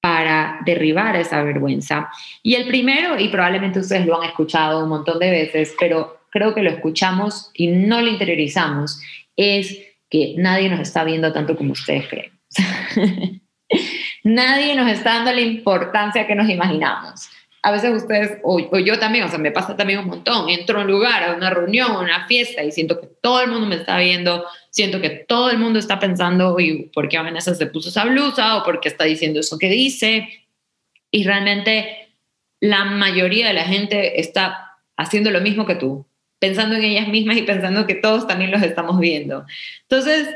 para 0.00 0.47
derribar 0.64 1.16
esa 1.16 1.42
vergüenza. 1.42 2.08
Y 2.42 2.54
el 2.54 2.66
primero, 2.66 3.18
y 3.18 3.28
probablemente 3.28 3.80
ustedes 3.80 4.06
lo 4.06 4.20
han 4.20 4.28
escuchado 4.28 4.82
un 4.82 4.88
montón 4.88 5.18
de 5.18 5.30
veces, 5.30 5.74
pero 5.78 6.20
creo 6.30 6.54
que 6.54 6.62
lo 6.62 6.70
escuchamos 6.70 7.50
y 7.54 7.68
no 7.68 8.00
lo 8.00 8.08
interiorizamos, 8.08 9.00
es 9.36 9.78
que 10.10 10.34
nadie 10.36 10.68
nos 10.68 10.80
está 10.80 11.04
viendo 11.04 11.32
tanto 11.32 11.56
como 11.56 11.72
ustedes 11.72 12.08
creen. 12.08 12.32
nadie 14.24 14.74
nos 14.74 14.90
está 14.90 15.14
dando 15.14 15.32
la 15.32 15.40
importancia 15.40 16.26
que 16.26 16.34
nos 16.34 16.48
imaginamos 16.48 17.28
a 17.62 17.72
veces 17.72 18.02
ustedes, 18.02 18.38
o, 18.42 18.78
yo 18.78 18.98
también, 18.98 19.24
o 19.24 19.28
sea, 19.28 19.38
me 19.38 19.50
pasa 19.50 19.76
también 19.76 19.98
un 19.98 20.06
montón, 20.06 20.48
entro 20.48 20.78
a 20.78 20.82
un 20.82 20.90
lugar, 20.90 21.24
a 21.24 21.34
una 21.34 21.50
reunión, 21.50 21.90
a 21.90 21.98
una 21.98 22.26
fiesta 22.26 22.62
y 22.62 22.70
siento 22.70 23.00
que 23.00 23.08
todo 23.20 23.42
el 23.42 23.50
mundo 23.50 23.66
me 23.66 23.76
está 23.76 23.98
viendo, 23.98 24.44
siento 24.70 25.00
que 25.00 25.10
todo 25.10 25.50
el 25.50 25.58
mundo 25.58 25.78
está 25.78 25.98
pensando, 25.98 26.54
oye, 26.54 26.90
¿por 26.94 27.08
qué 27.08 27.18
Vanessa 27.18 27.54
se 27.54 27.66
puso 27.66 27.88
esa 27.88 28.04
blusa? 28.04 28.56
¿O 28.56 28.62
por 28.64 28.80
qué 28.80 28.88
está 28.88 29.04
diciendo 29.04 29.40
eso 29.40 29.58
que 29.58 29.68
dice? 29.68 30.28
Y 31.10 31.24
realmente 31.24 32.08
la 32.60 32.84
mayoría 32.84 33.48
de 33.48 33.54
la 33.54 33.64
gente 33.64 34.20
está 34.20 34.78
haciendo 34.96 35.30
lo 35.30 35.40
mismo 35.40 35.66
que 35.66 35.76
tú, 35.76 36.06
pensando 36.38 36.74
en 36.76 36.84
ellas 36.84 37.08
mismas 37.08 37.36
y 37.36 37.42
pensando 37.42 37.86
que 37.86 37.94
todos 37.94 38.26
también 38.26 38.50
los 38.50 38.62
estamos 38.62 38.98
viendo. 38.98 39.46
Entonces, 39.82 40.28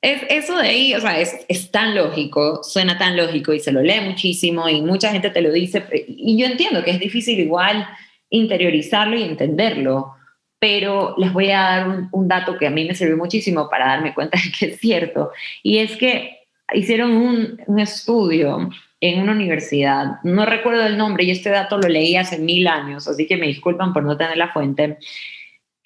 es, 0.00 0.22
eso 0.28 0.56
de 0.58 0.68
ahí, 0.68 0.94
o 0.94 1.00
sea, 1.00 1.20
es, 1.20 1.44
es, 1.48 1.70
tan 1.70 1.94
lógico, 1.94 2.62
suena 2.62 2.98
tan 2.98 3.16
lógico 3.16 3.52
y 3.52 3.60
se 3.60 3.72
lo 3.72 3.82
lee 3.82 4.00
muchísimo 4.00 4.68
y 4.68 4.80
mucha 4.82 5.10
gente 5.10 5.30
te 5.30 5.42
lo 5.42 5.52
dice. 5.52 5.84
Y 6.06 6.38
yo 6.38 6.46
entiendo 6.46 6.84
que 6.84 6.92
es 6.92 7.00
difícil 7.00 7.40
igual 7.40 7.86
interiorizarlo 8.30 9.16
y 9.16 9.24
entenderlo, 9.24 10.14
pero 10.58 11.14
les 11.18 11.32
voy 11.32 11.50
a 11.50 11.60
dar 11.60 11.88
un, 11.88 12.08
un 12.12 12.28
dato 12.28 12.56
que 12.56 12.66
a 12.66 12.70
mí 12.70 12.84
me 12.84 12.94
sirvió 12.94 13.16
muchísimo 13.16 13.68
para 13.68 13.86
darme 13.86 14.14
cuenta 14.14 14.38
de 14.38 14.52
que 14.56 14.66
es 14.72 14.80
cierto. 14.80 15.30
Y 15.62 15.78
es 15.78 15.96
que 15.96 16.46
hicieron 16.72 17.12
un, 17.12 17.62
un 17.66 17.78
estudio 17.78 18.70
en 19.00 19.20
una 19.20 19.32
universidad, 19.32 20.22
no 20.22 20.46
recuerdo 20.46 20.86
el 20.86 20.96
nombre 20.96 21.24
y 21.24 21.30
este 21.30 21.50
dato 21.50 21.78
lo 21.78 21.88
leí 21.88 22.16
hace 22.16 22.38
mil 22.38 22.66
años, 22.66 23.06
así 23.08 23.26
que 23.26 23.36
me 23.36 23.46
disculpan 23.46 23.92
por 23.92 24.02
no 24.04 24.16
tener 24.16 24.36
la 24.36 24.52
fuente 24.52 24.98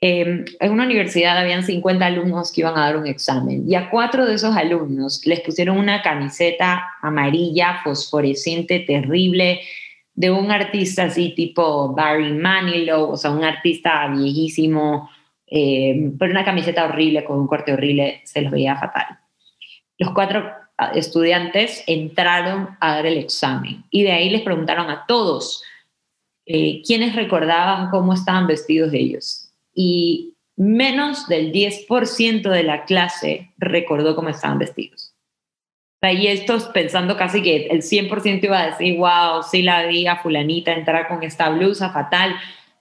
Em, 0.03 0.47
en 0.61 0.73
una 0.73 0.85
universidad 0.85 1.37
habían 1.37 1.63
50 1.63 2.07
alumnos 2.07 2.53
que 2.53 2.63
iban 2.63 2.79
a 2.79 2.87
dar 2.87 2.97
un 2.97 3.07
examen 3.07 3.71
y 3.71 3.75
a 3.75 3.91
cuatro 3.91 4.25
de 4.25 4.35
esos 4.35 4.57
alumnos 4.57 5.21
les 5.27 5.41
pusieron 5.41 5.77
una 5.77 6.01
camiseta 6.01 6.83
amarilla, 7.03 7.81
fosforescente, 7.85 8.81
terrible, 8.81 9.61
de 10.15 10.31
un 10.31 10.51
artista 10.51 11.05
así 11.05 11.35
tipo 11.35 11.95
Barry 11.95 12.33
Manilow, 12.33 13.11
o 13.11 13.17
sea, 13.19 13.31
un 13.31 13.45
artista 13.45 14.09
viejísimo, 14.09 15.11
eh, 15.47 16.13
pero 16.19 16.33
una 16.33 16.47
camiseta 16.47 16.87
horrible, 16.87 17.23
con 17.25 17.39
un 17.39 17.47
corte 17.47 17.73
horrible, 17.75 18.23
se 18.25 18.41
los 18.41 18.53
veía 18.53 18.77
fatal. 18.77 19.19
Los 19.99 20.13
cuatro 20.13 20.51
estudiantes 20.95 21.85
entraron 21.87 22.77
a 22.81 22.97
dar 22.97 23.07
el 23.07 23.19
examen 23.19 23.85
y 23.91 24.03
de 24.03 24.13
ahí 24.13 24.31
les 24.31 24.43
preguntaron 24.43 24.91
a 24.91 25.05
todos 25.07 25.63
eh, 26.47 26.83
quiénes 26.87 27.15
recordaban 27.15 27.91
cómo 27.91 28.13
estaban 28.13 28.47
vestidos 28.47 28.93
ellos 28.93 29.53
y 29.75 30.35
menos 30.57 31.27
del 31.29 31.53
10% 31.53 32.51
de 32.51 32.63
la 32.63 32.85
clase 32.85 33.53
recordó 33.57 34.15
cómo 34.15 34.29
estaban 34.29 34.59
vestidos. 34.59 35.15
Y 36.03 36.27
estos 36.29 36.65
pensando 36.65 37.17
casi 37.17 37.43
que 37.43 37.67
el 37.67 37.83
100% 37.83 38.45
iba 38.45 38.61
a 38.61 38.67
decir, 38.71 38.97
wow, 38.97 39.43
sí 39.43 39.63
la 39.63 39.87
vi 39.87 40.07
a 40.07 40.17
fulanita 40.17 40.73
entrar 40.73 41.09
con 41.09 41.23
esta 41.23 41.51
blusa 41.51 41.91
fatal. 41.91 42.35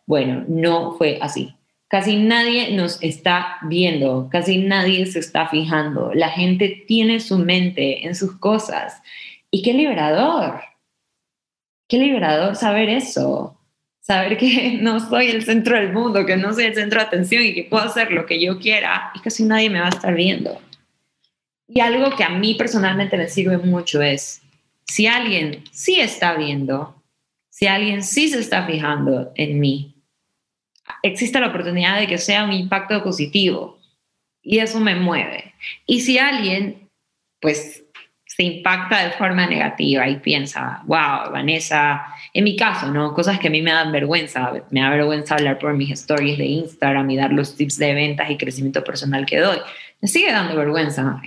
Bueno, 0.06 0.46
no 0.48 0.94
fue 0.94 1.20
así. 1.22 1.54
Casi 1.90 2.16
nadie 2.16 2.72
nos 2.72 3.02
está 3.04 3.58
viendo, 3.64 4.30
casi 4.32 4.60
nadie 4.60 5.06
se 5.06 5.20
está 5.20 5.48
fijando. 5.48 6.14
La 6.14 6.30
gente 6.30 6.86
tiene 6.88 7.20
su 7.20 7.38
mente 7.38 8.06
en 8.08 8.16
sus 8.16 8.38
cosas. 8.38 9.02
Y 9.52 9.64
qué 9.64 9.74
liberador. 9.74 10.62
Qué 11.88 11.98
liberador 11.98 12.56
saber 12.56 12.90
eso 12.90 13.60
saber 14.10 14.38
que 14.38 14.72
no 14.82 15.00
soy 15.00 15.28
el 15.28 15.46
centro 15.46 15.78
del 15.78 15.94
mundo, 15.94 16.26
que 16.26 16.36
no 16.36 16.52
soy 16.52 16.66
el 16.66 16.74
centro 16.74 17.00
de 17.00 17.06
atención 17.06 17.44
y 17.44 17.54
que 17.54 17.66
puedo 17.66 17.84
hacer 17.84 18.12
lo 18.12 18.26
que 18.26 18.42
yo 18.42 18.58
quiera 18.58 19.12
y 19.14 19.20
casi 19.20 19.44
nadie 19.44 19.70
me 19.70 19.80
va 19.80 19.86
a 19.86 19.90
estar 19.90 20.16
viendo. 20.16 20.60
Y 21.68 21.80
algo 21.82 22.16
que 22.16 22.24
a 22.24 22.30
mí 22.30 22.56
personalmente 22.56 23.16
me 23.16 23.28
sirve 23.28 23.60
mucho 23.60 24.02
es, 24.02 24.42
si 24.88 25.06
alguien 25.06 25.64
sí 25.72 26.00
está 26.00 26.34
viendo, 26.34 26.96
si 27.52 27.68
alguien 27.68 28.02
sí 28.02 28.30
se 28.30 28.40
está 28.40 28.66
fijando 28.66 29.32
en 29.36 29.60
mí, 29.60 29.94
existe 31.04 31.40
la 31.40 31.48
oportunidad 31.48 32.00
de 32.00 32.08
que 32.08 32.18
sea 32.18 32.44
un 32.44 32.54
impacto 32.54 33.04
positivo 33.04 33.80
y 34.42 34.60
eso 34.60 34.80
me 34.80 34.96
mueve. 34.96 35.54
Y 35.86 36.02
si 36.02 36.18
alguien, 36.18 36.90
pues 37.42 37.84
se 38.26 38.44
impacta 38.44 39.04
de 39.04 39.12
forma 39.12 39.48
negativa 39.48 40.08
y 40.08 40.16
piensa, 40.18 40.82
wow, 40.86 41.32
Vanessa, 41.32 42.06
en 42.34 42.46
mi 42.46 42.56
caso, 42.56 42.90
¿no? 42.92 43.14
Cosas 43.14 43.40
que 43.40 43.48
a 43.48 43.52
mí 43.52 43.62
me 43.62 43.72
dan 43.72 43.92
vergüenza, 43.92 44.54
me 44.70 44.82
da 44.82 44.90
vergüenza 44.92 45.36
hablar 45.36 45.60
por 45.60 45.74
mis 45.74 45.92
stories 45.92 46.38
de 46.38 46.46
Instagram 46.46 47.10
y 47.10 47.18
dar 47.18 47.34
los 47.34 47.58
tips 47.58 47.78
de 47.78 47.94
ventas 47.94 48.30
y 48.30 48.38
crecimiento 48.38 48.84
personal 48.84 49.26
que 49.26 49.40
doy. 49.40 49.58
Me 50.00 50.08
sigue 50.08 50.32
dando 50.32 50.56
vergüenza. 50.56 51.22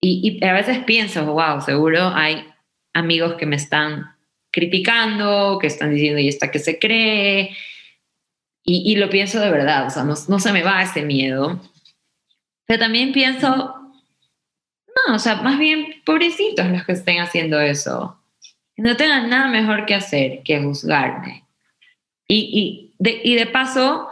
Y, 0.00 0.40
y 0.40 0.44
a 0.44 0.54
veces 0.54 0.78
pienso, 0.84 1.26
wow, 1.26 1.60
seguro 1.60 2.08
hay 2.14 2.46
amigos 2.94 3.34
que 3.34 3.46
me 3.46 3.56
están 3.56 4.16
criticando, 4.50 5.58
que 5.60 5.66
están 5.66 5.92
diciendo, 5.92 6.18
¿y 6.18 6.28
esta 6.28 6.50
que 6.50 6.60
se 6.60 6.78
cree? 6.78 7.54
Y, 8.72 8.94
lo 8.96 9.10
pienso 9.10 9.40
de 9.40 9.50
verdad, 9.50 9.86
o 9.86 9.90
sea, 9.90 10.04
no, 10.04 10.14
no 10.28 10.38
se 10.38 10.52
me 10.52 10.62
va 10.62 10.82
ese 10.82 11.02
miedo. 11.02 11.60
Pero 12.66 12.78
también 12.78 13.12
pienso, 13.12 13.48
no, 13.48 15.14
o 15.14 15.18
sea, 15.18 15.42
más 15.42 15.58
bien 15.58 16.00
pobrecitos 16.06 16.66
los 16.66 16.84
que 16.84 16.92
estén 16.92 17.20
haciendo 17.20 17.58
eso. 17.58 18.22
No 18.76 18.96
tengan 18.96 19.28
nada 19.28 19.48
mejor 19.48 19.86
que 19.86 19.96
hacer 19.96 20.42
que 20.44 20.62
juzgarme. 20.62 21.44
Y, 22.28 22.36
y, 22.36 22.94
de, 23.00 23.20
y 23.24 23.34
de 23.34 23.46
paso, 23.46 24.08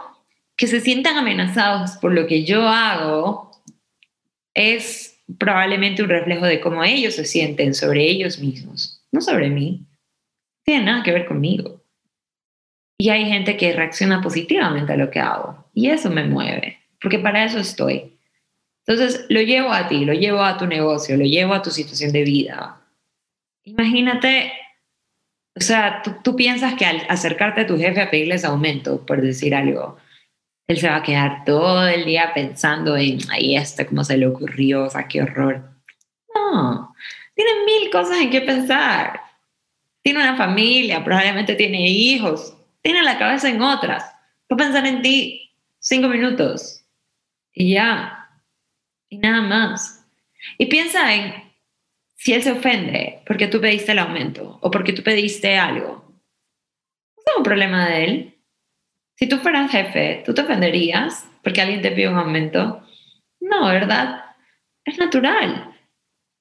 que 0.57 0.67
se 0.67 0.81
sientan 0.81 1.15
amenazados 1.15 1.91
por 1.91 2.11
lo 2.11 2.27
que 2.27 2.43
yo 2.43 2.67
hago 2.67 3.51
es 4.53 5.21
probablemente 5.37 6.03
un 6.03 6.09
reflejo 6.09 6.45
de 6.45 6.59
cómo 6.59 6.83
ellos 6.83 7.15
se 7.15 7.23
sienten 7.23 7.73
sobre 7.73 8.09
ellos 8.09 8.39
mismos, 8.39 9.01
no 9.13 9.21
sobre 9.21 9.49
mí. 9.49 9.79
No 9.79 9.87
tiene 10.65 10.83
nada 10.83 11.03
que 11.03 11.13
ver 11.13 11.25
conmigo. 11.27 11.78
Y 13.01 13.09
hay 13.09 13.25
gente 13.25 13.55
que 13.55 13.71
reacciona 13.71 14.21
positivamente 14.21 14.91
a 14.91 14.97
lo 14.97 15.09
que 15.09 15.19
hago. 15.19 15.65
Y 15.73 15.89
eso 15.89 16.09
me 16.09 16.25
mueve, 16.25 16.79
porque 17.01 17.17
para 17.17 17.45
eso 17.45 17.57
estoy. 17.57 18.19
Entonces, 18.85 19.25
lo 19.29 19.41
llevo 19.41 19.71
a 19.71 19.87
ti, 19.87 20.03
lo 20.03 20.13
llevo 20.13 20.41
a 20.41 20.57
tu 20.57 20.67
negocio, 20.67 21.15
lo 21.15 21.23
llevo 21.23 21.53
a 21.53 21.61
tu 21.61 21.71
situación 21.71 22.11
de 22.11 22.23
vida. 22.23 22.81
Imagínate, 23.63 24.51
o 25.55 25.61
sea, 25.61 26.01
tú, 26.23 26.35
piensas 26.35 26.73
que 26.73 26.85
al 26.85 27.05
acercarte 27.07 27.61
a 27.61 27.67
tu 27.67 27.77
jefe 27.77 28.01
a 28.01 28.11
pedirles 28.11 28.43
aumento, 28.43 29.05
por 29.05 29.21
decir 29.21 29.55
algo, 29.55 29.97
él 30.67 30.77
se 30.77 30.89
va 30.89 30.97
a 30.97 31.03
quedar 31.03 31.45
todo 31.45 31.87
el 31.87 32.03
día 32.03 32.31
pensando 32.33 32.97
en, 32.97 33.19
ahí 33.31 33.55
este, 33.55 33.85
cómo 33.85 34.03
se 34.03 34.17
le 34.17 34.27
ocurrió, 34.27 34.85
o 34.85 34.89
sea, 34.89 35.07
qué 35.07 35.21
horror. 35.21 35.63
No, 36.35 36.93
tiene 37.33 37.51
mil 37.65 37.89
cosas 37.91 38.19
en 38.19 38.29
qué 38.29 38.41
pensar. 38.41 39.21
Tiene 40.03 40.19
una 40.19 40.35
familia, 40.35 41.03
probablemente 41.03 41.55
tiene 41.55 41.87
hijos, 41.87 42.58
tiene 42.81 43.03
la 43.03 43.17
cabeza 43.17 43.49
en 43.49 43.61
otras. 43.61 44.03
Va 44.51 44.55
a 44.55 44.57
pensar 44.57 44.85
en 44.85 45.01
ti 45.01 45.51
cinco 45.79 46.07
minutos 46.07 46.85
Y 47.53 47.73
ya, 47.73 48.29
y 49.09 49.17
nada 49.17 49.41
más. 49.41 50.05
Y 50.57 50.67
piensa 50.67 51.13
en 51.13 51.33
si 52.15 52.33
él 52.33 52.43
se 52.43 52.51
ofende 52.51 53.21
porque 53.25 53.47
tú 53.47 53.61
pediste 53.61 53.91
el 53.91 53.99
aumento 53.99 54.59
o 54.61 54.71
porque 54.71 54.93
tú 54.93 55.03
pediste 55.03 55.57
algo. 55.57 56.03
No 57.17 57.33
es 57.33 57.37
un 57.37 57.43
problema 57.43 57.89
de 57.89 58.03
él. 58.03 58.35
Si 59.15 59.27
tú 59.27 59.37
fueras 59.37 59.71
jefe, 59.71 60.23
¿tú 60.25 60.33
te 60.33 60.41
ofenderías 60.41 61.27
porque 61.43 61.61
alguien 61.61 61.81
te 61.81 61.91
pide 61.91 62.09
un 62.09 62.17
aumento? 62.17 62.85
No, 63.39 63.67
¿verdad? 63.67 64.23
Es 64.85 64.97
natural. 64.97 65.75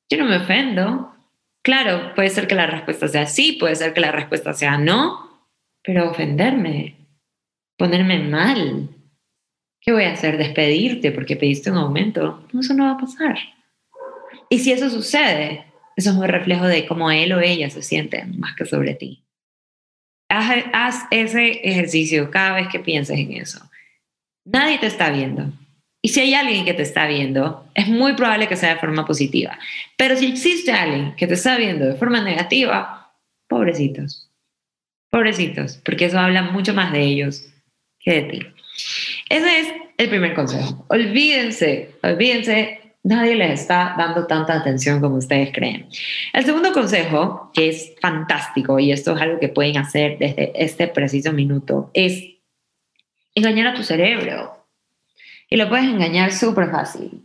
Yo 0.09 0.19
no 0.19 0.25
me 0.25 0.39
ofendo. 0.39 1.15
Claro, 1.63 2.15
puede 2.15 2.31
ser 2.31 2.47
que 2.47 2.55
la 2.55 2.67
respuesta 2.67 3.09
sea 3.09 3.27
sí, 3.27 3.53
puede 3.53 3.77
ser 3.77 3.93
que 3.93 4.01
la 4.01 4.13
respuesta 4.13 4.55
sea 4.55 4.79
no, 4.79 5.28
pero 5.83 6.11
ofenderme, 6.11 6.97
ponerme 7.77 8.19
mal, 8.19 8.89
¿qué 9.81 9.93
voy 9.93 10.05
a 10.05 10.13
hacer? 10.13 10.37
¿Despedirte 10.39 11.13
porque 11.13 11.37
pediste 11.37 11.71
un 11.71 11.79
aumento? 11.79 12.47
No, 12.53 12.61
eso 12.61 12.75
no 12.75 12.85
va 12.85 12.93
a 12.93 12.99
pasar. 12.99 13.39
Y 14.51 14.59
si 14.59 14.73
eso 14.73 14.91
sucede, 14.91 15.65
eso 15.97 16.11
es 16.11 16.17
un 16.17 16.29
reflejo 16.29 16.67
de 16.67 16.87
cómo 16.87 17.11
él 17.11 17.33
o 17.33 17.41
ella 17.41 17.71
se 17.71 17.83
siente 17.83 18.25
más 18.25 18.55
que 18.55 18.65
sobre 18.65 18.95
ti. 18.95 19.25
Haz, 20.31 20.65
haz 20.73 21.07
ese 21.11 21.61
ejercicio 21.63 22.31
cada 22.31 22.57
vez 22.57 22.69
que 22.69 22.81
pienses 22.81 23.19
en 23.19 23.33
eso. 23.33 23.61
Nadie 24.45 24.79
te 24.79 24.87
está 24.87 25.11
viendo. 25.11 25.53
Y 26.03 26.11
si 26.11 26.21
hay 26.21 26.35
alguien 26.35 26.65
que 26.65 26.75
te 26.75 26.83
está 26.83 27.07
viendo, 27.07 27.69
es 27.75 27.89
muy 27.89 28.15
probable 28.15 28.47
que 28.47 28.57
sea 28.57 28.75
de 28.75 28.81
forma 28.81 29.05
positiva. 29.05 29.59
Pero 29.97 30.17
si 30.17 30.27
existe 30.27 30.73
alguien 30.73 31.15
que 31.17 31.27
te 31.27 31.35
está 31.35 31.57
viendo 31.57 31.87
de 31.87 31.97
forma 31.97 32.23
negativa, 32.23 33.13
pobrecitos. 33.49 34.28
Pobrecitos, 35.11 35.81
porque 35.85 36.07
eso 36.07 36.19
habla 36.19 36.43
mucho 36.43 36.75
más 36.75 36.93
de 36.93 37.03
ellos 37.03 37.47
que 37.99 38.13
de 38.13 38.23
ti. 38.23 38.47
Ese 39.29 39.61
es 39.61 39.69
el 39.97 40.09
primer 40.09 40.35
consejo. 40.35 40.85
Olvídense, 40.89 41.91
olvídense, 42.03 42.81
nadie 43.03 43.35
les 43.35 43.61
está 43.61 43.95
dando 43.97 44.27
tanta 44.27 44.55
atención 44.55 45.01
como 45.01 45.17
ustedes 45.17 45.51
creen. 45.53 45.89
El 46.33 46.45
segundo 46.45 46.73
consejo, 46.73 47.51
que 47.55 47.69
es 47.69 47.95
fantástico, 48.01 48.79
y 48.79 48.93
esto 48.93 49.15
es 49.17 49.23
algo 49.23 49.41
que 49.41 49.49
pueden 49.49 49.79
hacer 49.79 50.19
desde 50.19 50.53
este 50.55 50.89
preciso 50.89 51.33
minuto, 51.33 51.91
es 51.95 52.23
engañar 53.35 53.69
a 53.69 53.75
tu 53.75 53.83
cerebro. 53.83 54.67
Y 55.51 55.57
lo 55.57 55.69
puedes 55.69 55.87
engañar 55.87 56.33
súper 56.33 56.71
fácil. 56.71 57.25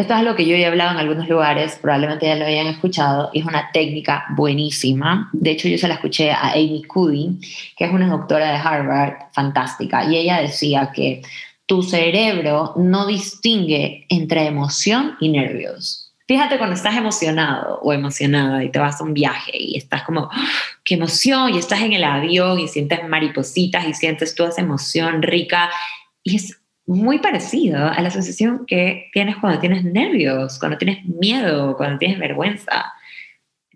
Esto 0.00 0.14
es 0.14 0.22
lo 0.22 0.34
que 0.34 0.46
yo 0.46 0.56
he 0.56 0.64
hablado 0.64 0.92
en 0.92 0.96
algunos 0.96 1.28
lugares, 1.28 1.78
probablemente 1.78 2.24
ya 2.24 2.34
lo 2.34 2.46
hayan 2.46 2.68
escuchado, 2.68 3.28
y 3.34 3.40
es 3.40 3.44
una 3.44 3.70
técnica 3.70 4.24
buenísima. 4.30 5.28
De 5.34 5.50
hecho, 5.50 5.68
yo 5.68 5.76
se 5.76 5.88
la 5.88 5.94
escuché 5.94 6.30
a 6.30 6.52
Amy 6.52 6.84
Cuddy, 6.84 7.38
que 7.76 7.84
es 7.84 7.92
una 7.92 8.08
doctora 8.08 8.50
de 8.50 8.56
Harvard, 8.56 9.30
fantástica, 9.34 10.10
y 10.10 10.16
ella 10.16 10.40
decía 10.40 10.90
que 10.94 11.20
tu 11.66 11.82
cerebro 11.82 12.72
no 12.76 13.06
distingue 13.06 14.06
entre 14.08 14.46
emoción 14.46 15.18
y 15.20 15.28
nervios. 15.28 16.10
Fíjate 16.26 16.56
cuando 16.56 16.76
estás 16.76 16.96
emocionado 16.96 17.78
o 17.82 17.92
emocionada 17.92 18.64
y 18.64 18.70
te 18.70 18.78
vas 18.78 19.02
a 19.02 19.04
un 19.04 19.12
viaje 19.12 19.52
y 19.54 19.76
estás 19.76 20.04
como, 20.04 20.30
¡ah! 20.32 20.48
qué 20.82 20.94
emoción, 20.94 21.54
y 21.54 21.58
estás 21.58 21.82
en 21.82 21.92
el 21.92 22.04
avión 22.04 22.58
y 22.58 22.68
sientes 22.68 23.06
maripositas 23.06 23.86
y 23.86 23.92
sientes 23.92 24.34
toda 24.34 24.48
esa 24.48 24.62
emoción 24.62 25.20
rica. 25.20 25.68
Y 26.22 26.36
es 26.36 26.59
muy 26.96 27.20
parecido 27.20 27.86
a 27.86 28.00
la 28.02 28.10
sensación 28.10 28.66
que 28.66 29.10
tienes 29.12 29.36
cuando 29.36 29.60
tienes 29.60 29.84
nervios, 29.84 30.58
cuando 30.58 30.76
tienes 30.76 31.04
miedo, 31.04 31.76
cuando 31.76 31.98
tienes 31.98 32.18
vergüenza. 32.18 32.92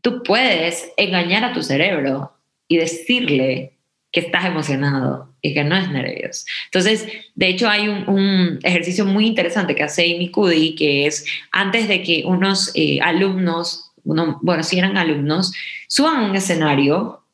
Tú 0.03 0.23
puedes 0.25 0.93
engañar 0.97 1.45
a 1.45 1.53
tu 1.53 1.63
cerebro 1.63 2.33
y 2.67 2.79
decirle 2.79 3.79
que 4.11 4.21
estás 4.21 4.45
emocionado 4.47 5.33
y 5.41 5.55
que 5.55 5.63
no 5.63 5.77
es 5.77 5.89
nervios. 5.91 6.45
Entonces, 6.67 7.07
de 7.37 7.49
hecho, 7.49 7.69
hay 7.69 7.89
un, 7.89 8.59
ejercicio 8.65 9.05
muy 9.05 9.27
interesante 9.27 9.77
que 9.77 9.85
hace 9.85 10.13
Amy 10.15 10.31
Cuddy, 10.31 10.75
que 10.75 11.07
es 11.07 11.25
antes 11.53 11.87
de 11.87 12.03
que 12.03 12.25
unos 12.27 12.73
eh, 12.75 12.99
alumnos, 13.01 13.93
bueno, 14.03 14.65
si 14.65 14.79
eran 14.79 14.97
alumnos, 14.97 15.53
suban 15.87 16.17
a 16.17 16.27
un 16.27 16.35
escenario 16.35 17.25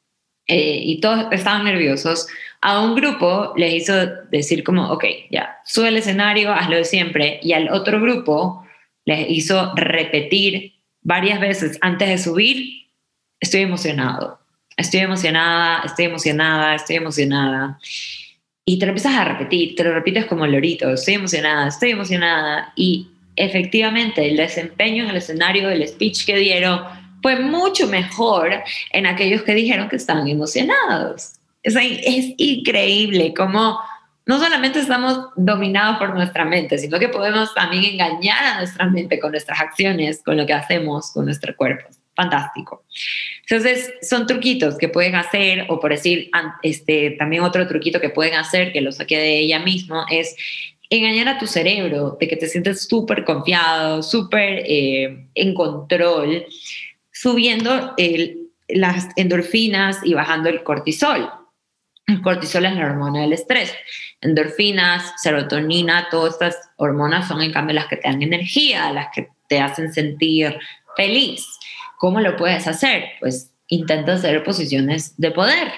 eh, 0.47 0.81
y 0.83 1.01
todos 1.01 1.27
estaban 1.33 1.65
nerviosos, 1.65 2.27
a 2.63 2.81
un 2.81 2.95
grupo 2.95 3.53
les 3.57 3.75
hizo 3.75 3.95
decir 4.31 4.63
como, 4.65 4.91
ok, 4.93 5.05
ya, 5.31 5.59
sube 5.65 5.89
al 5.89 5.97
escenario, 5.97 6.53
hazlo 6.53 6.77
de 6.77 6.85
siempre, 6.85 7.41
y 7.43 7.53
al 7.53 7.71
otro 7.71 8.01
grupo 8.01 8.67
les 9.05 9.31
hizo 9.31 9.73
repetir 9.75 10.75
varias 11.03 11.41
veces 11.41 11.79
antes 11.81 12.09
de 12.09 12.19
subir, 12.19 12.87
estoy 13.41 13.63
emocionado, 13.63 14.39
estoy 14.77 15.01
emocionada, 15.01 15.83
estoy 15.85 16.05
emocionada, 16.07 16.75
estoy 16.75 16.97
emocionada. 16.97 17.79
Y 18.67 18.79
te 18.79 18.87
lo 18.87 18.91
empiezas 18.91 19.17
a 19.17 19.25
repetir, 19.25 19.75
te 19.75 19.83
lo 19.83 19.95
repites 19.95 20.27
como 20.27 20.45
el 20.45 20.53
lorito, 20.53 20.93
estoy 20.93 21.15
emocionada, 21.15 21.69
estoy 21.69 21.91
emocionada. 21.91 22.73
Y 22.77 23.09
efectivamente 23.37 24.29
el 24.29 24.37
desempeño 24.37 25.05
en 25.05 25.11
el 25.11 25.17
escenario, 25.17 25.71
el 25.71 25.87
speech 25.89 26.27
que 26.27 26.37
dieron, 26.37 26.83
fue 27.23 27.41
mucho 27.41 27.89
mejor 27.89 28.63
en 28.93 29.07
aquellos 29.07 29.43
que 29.43 29.55
dijeron 29.55 29.89
que 29.89 29.97
estaban 29.97 30.29
emocionados. 30.29 31.40
Es, 31.63 31.77
es 31.77 32.35
increíble 32.37 33.35
cómo 33.35 33.79
no 34.27 34.39
solamente 34.39 34.79
estamos 34.79 35.19
dominados 35.37 35.99
por 35.99 36.15
nuestra 36.15 36.45
mente, 36.45 36.79
sino 36.79 36.99
que 36.99 37.09
podemos 37.09 37.53
también 37.55 37.85
engañar 37.85 38.45
a 38.45 38.59
nuestra 38.59 38.87
mente 38.87 39.19
con 39.19 39.33
nuestras 39.33 39.61
acciones, 39.61 40.23
con 40.23 40.37
lo 40.37 40.47
que 40.47 40.53
hacemos 40.53 41.11
con 41.13 41.25
nuestro 41.25 41.57
cuerpo. 41.57 41.89
Fantástico. 42.15 42.85
Entonces, 43.49 43.93
son 44.03 44.27
truquitos 44.27 44.77
que 44.79 44.89
pueden 44.89 45.15
hacer, 45.15 45.67
o 45.69 45.81
por 45.81 45.91
decir, 45.91 46.31
este, 46.63 47.13
también 47.13 47.43
otro 47.43 47.67
truquito 47.67 48.01
que 48.01 48.11
pueden 48.11 48.35
hacer, 48.35 48.73
que 48.73 48.81
lo 48.81 48.93
saqué 48.93 49.19
de 49.19 49.41
ella 49.41 49.59
mismo, 49.59 50.05
es 50.11 50.37
engañar 50.91 51.29
a 51.29 51.39
tu 51.39 51.47
cerebro 51.47 52.17
de 52.21 52.29
que 52.29 52.37
te 52.37 52.47
sientes 52.47 52.87
súper 52.87 53.25
confiado, 53.25 54.03
súper 54.03 54.63
eh, 54.67 55.27
en 55.35 55.55
control, 55.55 56.45
subiendo 57.11 57.97
las 58.69 59.09
endorfinas 59.17 59.99
y 60.05 60.15
bajando 60.15 60.49
el 60.49 60.63
cortisol. 60.63 61.31
El 62.11 62.23
cortisol 62.23 62.67
es 62.67 62.75
la 62.75 62.87
hormona 62.87 63.21
del 63.21 63.33
estrés. 63.33 63.73
Endorfinas, 64.21 65.13
serotonina, 65.17 66.09
todas 66.11 66.33
estas 66.33 66.57
hormonas 66.77 67.29
son 67.29 67.41
en 67.41 67.53
cambio 67.53 67.75
las 67.75 67.87
que 67.87 67.97
te 67.97 68.09
dan 68.09 68.21
energía, 68.21 68.93
las 68.93 69.09
que 69.15 69.29
te 69.49 69.61
hacen 69.61 69.93
sentir 69.93 70.59
feliz. 70.97 71.47
¿Cómo 71.99 72.21
lo 72.21 72.37
puedes 72.37 72.67
hacer? 72.67 73.05
Pues 73.21 73.53
intenta 73.69 74.15
hacer 74.15 74.43
posiciones 74.43 75.17
de 75.19 75.31
poder. 75.31 75.73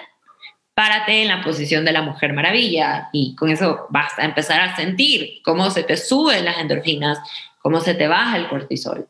Párate 0.75 1.21
en 1.21 1.29
la 1.29 1.43
posición 1.45 1.85
de 1.85 1.93
la 1.93 2.01
mujer 2.01 2.33
maravilla 2.33 3.11
y 3.13 3.37
con 3.37 3.51
eso 3.51 3.87
vas 3.91 4.19
a 4.19 4.25
empezar 4.25 4.61
a 4.63 4.75
sentir 4.75 5.43
cómo 5.45 5.71
se 5.71 5.83
te 5.83 5.99
suben 5.99 6.47
las 6.47 6.59
endorfinas, 6.59 7.19
cómo 7.61 7.81
se 7.81 7.93
te 7.93 8.09
baja 8.09 8.39
el 8.39 8.49
cortisol 8.49 9.07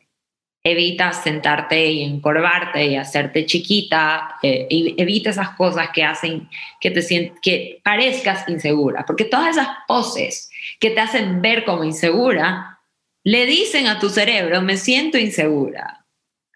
evita 0.65 1.13
sentarte 1.13 1.91
y 1.91 2.03
encorvarte 2.03 2.87
y 2.87 2.97
hacerte 2.97 3.47
chiquita, 3.47 4.37
eh, 4.43 4.69
evita 4.71 5.31
esas 5.31 5.51
cosas 5.51 5.89
que 5.93 6.05
hacen 6.05 6.49
que 6.81 6.91
te 6.91 7.33
que 7.43 7.81
parezcas 7.83 8.49
insegura, 8.49 9.05
porque 9.05 9.25
todas 9.25 9.57
esas 9.57 9.69
poses 9.89 10.51
que 10.79 10.91
te 10.91 11.01
hacen 11.01 11.43
ver 11.43 11.65
como 11.65 11.85
insegura, 11.85 12.81
le 13.25 13.47
dicen 13.47 13.87
a 13.87 13.99
tu 13.99 14.09
cerebro, 14.09 14.63
me 14.63 14.77
siento 14.77 15.19
insegura. 15.19 16.05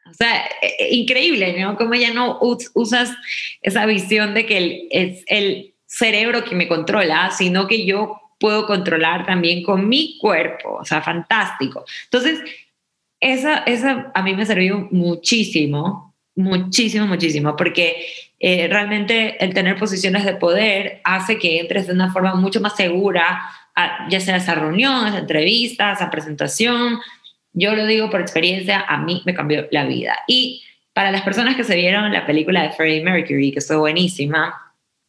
O 0.08 0.14
sea, 0.14 0.46
e, 0.62 0.74
e, 0.78 0.94
increíble, 0.94 1.58
¿no? 1.60 1.76
Como 1.76 1.94
ya 1.94 2.12
no 2.12 2.38
usas 2.40 3.10
esa 3.60 3.86
visión 3.86 4.34
de 4.34 4.46
que 4.46 4.86
es 4.90 5.24
el 5.26 5.74
cerebro 5.86 6.44
que 6.44 6.54
me 6.54 6.68
controla, 6.68 7.30
sino 7.32 7.66
que 7.66 7.84
yo 7.86 8.20
puedo 8.38 8.66
controlar 8.66 9.26
también 9.26 9.62
con 9.62 9.88
mi 9.88 10.18
cuerpo, 10.18 10.76
o 10.80 10.84
sea, 10.84 11.02
fantástico. 11.02 11.84
Entonces, 12.04 12.40
esa, 13.20 13.59
esa 13.59 14.11
a 14.14 14.22
mí 14.22 14.35
me 14.35 14.46
sirvió 14.46 14.88
muchísimo, 14.90 16.14
muchísimo, 16.35 17.07
muchísimo, 17.07 17.57
porque 17.57 18.07
eh, 18.38 18.68
realmente 18.68 19.42
el 19.42 19.55
tener 19.55 19.76
posiciones 19.79 20.24
de 20.24 20.35
poder 20.35 21.00
hace 21.05 21.38
que 21.38 21.61
entres 21.61 21.87
de 21.87 21.94
una 21.94 22.12
forma 22.12 22.35
mucho 22.35 22.61
más 22.61 22.76
segura, 22.76 23.42
ya 24.09 24.20
sea 24.20 24.35
a 24.35 24.38
esas 24.38 24.59
reuniones, 24.59 25.14
a 25.14 25.18
entrevistas, 25.18 26.00
a 26.00 26.11
presentación. 26.11 26.98
Yo 27.52 27.74
lo 27.74 27.87
digo 27.87 28.11
por 28.11 28.20
experiencia, 28.20 28.85
a 28.87 28.98
mí 28.98 29.22
me 29.24 29.35
cambió 29.35 29.66
la 29.70 29.85
vida. 29.87 30.18
Y 30.26 30.62
para 30.92 31.11
las 31.11 31.22
personas 31.22 31.57
que 31.57 31.64
se 31.64 31.76
vieron 31.76 32.12
la 32.12 32.26
película 32.26 32.62
de 32.62 32.70
Freddie 32.70 33.02
Mercury, 33.02 33.52
que 33.52 33.61
fue 33.61 33.76
buenísima, 33.76 34.55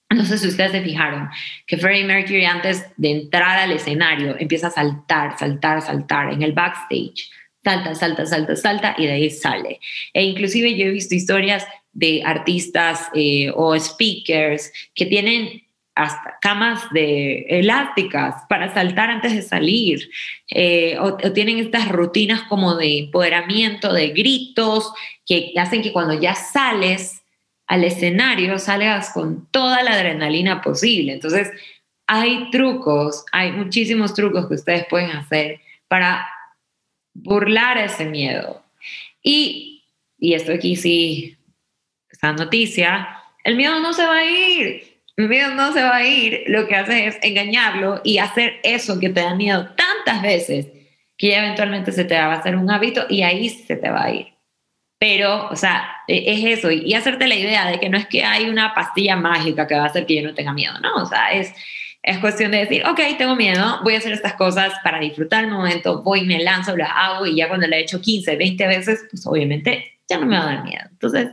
no 0.09 0.23
sé 0.23 0.37
si 0.37 0.47
ustedes 0.47 0.71
se 0.71 0.81
fijaron 0.81 1.29
que 1.65 1.77
Freddie 1.77 2.05
Mercury 2.05 2.45
antes 2.45 2.85
de 2.95 3.11
entrar 3.11 3.59
al 3.59 3.71
escenario 3.71 4.35
empieza 4.39 4.67
a 4.67 4.71
saltar, 4.71 5.37
saltar, 5.37 5.81
saltar 5.81 6.31
en 6.31 6.41
el 6.41 6.53
backstage 6.53 7.29
salta, 7.67 7.95
salta, 7.95 8.25
salta, 8.25 8.55
salta 8.55 8.95
y 8.97 9.07
de 9.07 9.11
ahí 9.11 9.29
sale. 9.29 9.81
E 10.13 10.23
inclusive 10.23 10.77
yo 10.77 10.85
he 10.85 10.91
visto 10.91 11.15
historias 11.15 11.67
de 11.91 12.23
artistas 12.23 13.09
eh, 13.13 13.51
o 13.53 13.77
speakers 13.77 14.71
que 14.95 15.05
tienen 15.05 15.63
hasta 15.93 16.37
camas 16.41 16.89
de 16.91 17.45
elásticas 17.49 18.43
para 18.47 18.73
saltar 18.73 19.09
antes 19.09 19.33
de 19.33 19.41
salir, 19.41 20.09
eh, 20.49 20.95
o, 20.99 21.17
tienen 21.33 21.57
estas 21.57 21.89
rutinas 21.89 22.43
como 22.43 22.75
de 22.75 22.99
empoderamiento, 22.99 23.91
de 23.91 24.09
gritos, 24.09 24.93
que 25.25 25.53
hacen 25.57 25.81
que 25.81 25.91
cuando 25.91 26.13
ya 26.13 26.35
sales 26.35 27.21
al 27.65 27.83
escenario 27.83 28.59
salgas 28.59 29.09
con 29.09 29.47
toda 29.51 29.83
la 29.83 29.93
adrenalina 29.93 30.61
posible. 30.61 31.11
Entonces, 31.11 31.51
hay 32.05 32.49
trucos, 32.51 33.25
hay 33.33 33.51
muchísimos 33.51 34.13
trucos 34.13 34.47
que 34.47 34.53
ustedes 34.53 34.85
pueden 34.87 35.11
hacer 35.11 35.59
para 35.89 36.29
burlar 37.23 37.77
ese 37.77 38.05
miedo. 38.05 38.63
Y, 39.23 39.83
y 40.17 40.33
esto 40.33 40.53
aquí 40.53 40.75
sí, 40.75 41.37
esta 42.09 42.33
noticia, 42.33 43.07
el 43.43 43.55
miedo 43.55 43.79
no 43.79 43.93
se 43.93 44.05
va 44.05 44.17
a 44.17 44.25
ir, 44.25 45.01
el 45.17 45.27
miedo 45.27 45.53
no 45.55 45.73
se 45.73 45.81
va 45.81 45.97
a 45.97 46.07
ir, 46.07 46.43
lo 46.47 46.67
que 46.67 46.75
hace 46.75 47.07
es 47.07 47.17
engañarlo 47.21 48.01
y 48.03 48.19
hacer 48.19 48.59
eso 48.63 48.99
que 48.99 49.09
te 49.09 49.21
da 49.21 49.35
miedo 49.35 49.69
tantas 49.75 50.21
veces 50.21 50.67
que 51.17 51.35
eventualmente 51.35 51.91
se 51.91 52.05
te 52.05 52.15
va 52.15 52.33
a 52.33 52.37
hacer 52.37 52.55
un 52.55 52.69
hábito 52.69 53.05
y 53.09 53.23
ahí 53.23 53.49
se 53.49 53.75
te 53.75 53.89
va 53.89 54.03
a 54.05 54.13
ir. 54.13 54.27
Pero, 54.99 55.49
o 55.49 55.55
sea, 55.55 55.89
e, 56.07 56.23
es 56.27 56.59
eso, 56.59 56.71
y 56.71 56.93
hacerte 56.93 57.27
la 57.27 57.35
idea 57.35 57.69
de 57.69 57.79
que 57.79 57.89
no 57.89 57.97
es 57.97 58.07
que 58.07 58.23
hay 58.23 58.49
una 58.49 58.73
pastilla 58.73 59.15
mágica 59.15 59.67
que 59.67 59.75
va 59.75 59.83
a 59.83 59.87
hacer 59.87 60.05
que 60.05 60.15
yo 60.15 60.27
no 60.27 60.33
tenga 60.33 60.53
miedo, 60.53 60.79
¿no? 60.79 60.95
O 60.95 61.05
sea, 61.05 61.31
es, 61.31 61.53
es 62.07 62.19
cuestión 62.19 62.51
de 62.51 62.59
decir, 62.59 62.85
ok, 62.85 62.99
tengo 63.17 63.35
miedo, 63.35 63.81
voy 63.83 63.95
a 63.95 63.97
hacer 63.97 64.13
estas 64.13 64.33
cosas 64.35 64.71
para 64.81 64.97
disfrutar 64.97 65.43
el 65.43 65.51
momento, 65.51 66.03
voy, 66.03 66.25
me 66.25 66.41
lanzo, 66.41 66.75
lo 66.75 66.85
hago 66.85 67.25
y 67.25 67.35
ya 67.35 67.49
cuando 67.49 67.67
lo 67.67 67.75
he 67.75 67.81
hecho 67.81 67.99
15, 67.99 68.37
20 68.37 68.65
veces, 68.65 69.05
pues 69.11 69.27
obviamente 69.27 69.99
ya 70.07 70.17
no 70.17 70.25
me 70.25 70.37
va 70.37 70.43
a 70.43 70.53
dar 70.53 70.63
miedo. 70.63 70.83
Entonces, 70.89 71.31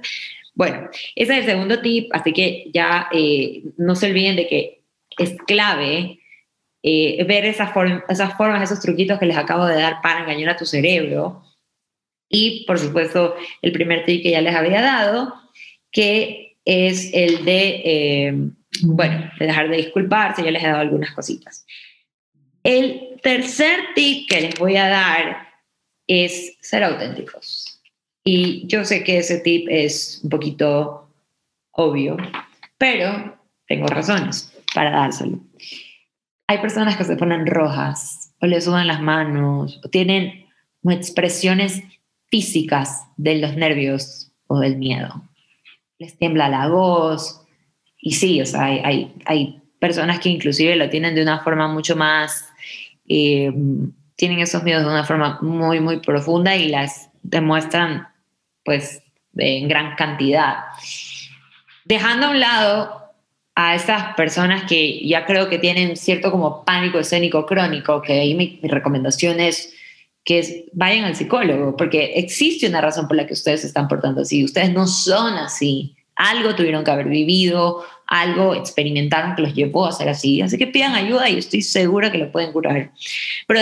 bueno, 0.52 0.88
ese 1.14 1.32
es 1.32 1.38
el 1.38 1.44
segundo 1.46 1.80
tip, 1.80 2.10
así 2.12 2.32
que 2.32 2.72
ya 2.74 3.08
eh, 3.12 3.62
no 3.76 3.94
se 3.94 4.10
olviden 4.10 4.34
de 4.34 4.48
que 4.48 4.82
es 5.16 5.36
clave 5.46 6.18
eh, 6.82 7.22
ver 7.22 7.44
esas, 7.44 7.70
esas 8.08 8.36
formas, 8.36 8.62
esos 8.62 8.80
truquitos 8.80 9.20
que 9.20 9.26
les 9.26 9.36
acabo 9.36 9.66
de 9.66 9.76
dar 9.76 10.02
para 10.02 10.22
engañar 10.22 10.50
a 10.50 10.56
tu 10.56 10.66
cerebro. 10.66 11.44
Y, 12.28 12.64
por 12.66 12.80
supuesto, 12.80 13.36
el 13.62 13.70
primer 13.70 14.04
tip 14.04 14.24
que 14.24 14.32
ya 14.32 14.40
les 14.40 14.56
había 14.56 14.82
dado, 14.82 15.34
que 15.92 16.56
es 16.64 17.14
el 17.14 17.44
de, 17.44 17.82
eh, 17.84 18.50
bueno, 18.82 19.30
de 19.38 19.46
dejar 19.46 19.68
de 19.68 19.76
disculparse, 19.76 20.42
ya 20.42 20.50
les 20.50 20.62
he 20.62 20.66
dado 20.66 20.80
algunas 20.80 21.12
cositas. 21.12 21.66
El 22.62 23.18
tercer 23.22 23.78
tip 23.94 24.28
que 24.28 24.40
les 24.40 24.58
voy 24.58 24.76
a 24.76 24.88
dar 24.88 25.48
es 26.06 26.56
ser 26.60 26.84
auténticos. 26.84 27.80
Y 28.24 28.66
yo 28.66 28.84
sé 28.84 29.04
que 29.04 29.18
ese 29.18 29.38
tip 29.40 29.66
es 29.68 30.20
un 30.22 30.30
poquito 30.30 31.10
obvio, 31.72 32.16
pero 32.78 33.38
tengo 33.66 33.86
razones 33.86 34.52
para 34.74 34.90
dárselo 34.90 35.40
hay 36.46 36.58
personas 36.58 36.96
que 36.96 37.04
se 37.04 37.16
ponen 37.16 37.46
rojas 37.46 38.34
o 38.40 38.46
le 38.46 38.60
sudan 38.60 38.86
las 38.86 39.00
manos 39.00 39.80
o 39.82 39.88
tienen 39.88 40.46
expresiones 40.84 41.82
físicas 42.28 43.06
de 43.16 43.36
los 43.36 43.56
nervios 43.56 44.32
o 44.46 44.58
del 44.58 44.76
miedo. 44.76 45.22
Les 45.98 46.16
tiembla 46.18 46.48
la 46.48 46.68
voz. 46.68 47.43
Y 48.06 48.12
sí, 48.12 48.42
o 48.42 48.46
sea, 48.46 48.64
hay, 48.64 49.14
hay, 49.24 49.60
personas 49.78 50.18
que 50.18 50.28
inclusive 50.30 50.76
lo 50.76 50.88
tienen 50.88 51.14
de 51.14 51.22
una 51.22 51.40
forma 51.40 51.68
mucho 51.68 51.94
más, 51.94 52.48
eh, 53.06 53.52
tienen 54.16 54.38
esos 54.38 54.62
miedos 54.62 54.84
de 54.84 54.90
una 54.90 55.04
forma 55.04 55.38
muy, 55.42 55.80
muy 55.80 56.00
profunda 56.00 56.54
y 56.56 56.68
las 56.68 57.10
demuestran 57.22 58.08
pues 58.62 59.02
en 59.36 59.68
gran 59.68 59.94
cantidad. 59.96 60.56
Dejando 61.84 62.26
a 62.26 62.30
un 62.30 62.40
lado 62.40 63.04
a 63.54 63.74
estas 63.74 64.14
personas 64.16 64.64
que 64.64 65.06
ya 65.06 65.24
creo 65.24 65.48
que 65.48 65.58
tienen 65.58 65.96
cierto 65.96 66.30
como 66.30 66.64
pánico 66.64 66.98
escénico 66.98 67.46
crónico, 67.46 68.02
que 68.02 68.20
ahí 68.20 68.34
mi, 68.34 68.60
recomendación 68.62 69.40
es 69.40 69.74
que 70.24 70.66
vayan 70.72 71.04
al 71.04 71.16
psicólogo, 71.16 71.76
porque 71.76 72.14
existe 72.16 72.68
una 72.68 72.80
razón 72.80 73.06
por 73.06 73.16
la 73.16 73.26
que 73.26 73.34
ustedes 73.34 73.62
se 73.62 73.66
están 73.66 73.88
portando 73.88 74.22
así. 74.22 74.44
Ustedes 74.44 74.72
no 74.72 74.86
son 74.86 75.34
así. 75.34 75.96
Algo 76.16 76.54
tuvieron 76.54 76.84
que 76.84 76.90
haber 76.90 77.08
vivido, 77.08 77.84
algo 78.06 78.54
experimentaron 78.54 79.34
que 79.34 79.42
los 79.42 79.54
llevó 79.54 79.86
a 79.86 79.92
ser 79.92 80.08
así. 80.08 80.42
Así 80.42 80.58
que 80.58 80.66
pidan 80.66 80.94
ayuda 80.94 81.28
y 81.28 81.38
estoy 81.38 81.62
segura 81.62 82.10
que 82.10 82.18
lo 82.18 82.30
pueden 82.30 82.52
curar. 82.52 82.90
Pero 83.46 83.60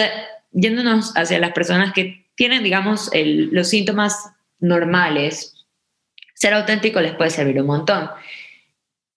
yéndonos 0.53 1.17
hacia 1.17 1.39
las 1.39 1.53
personas 1.53 1.93
que 1.93 2.27
tienen, 2.35 2.63
digamos, 2.63 3.11
los 3.15 3.69
síntomas 3.69 4.33
normales, 4.59 5.67
ser 6.35 6.55
auténtico 6.55 7.01
les 7.01 7.15
puede 7.15 7.31
servir 7.31 7.61
un 7.61 7.67
montón. 7.67 8.11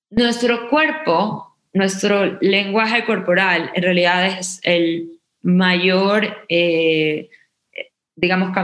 Nuestro 0.10 0.70
cuerpo, 0.70 1.56
nuestro 1.74 2.38
lenguaje 2.42 3.06
corporal, 3.06 3.72
en 3.74 3.84
realidad 3.84 4.26
es 4.26 4.60
el 4.64 5.20
mayor, 5.42 6.46
eh, 6.50 7.30
digamos, 8.16 8.56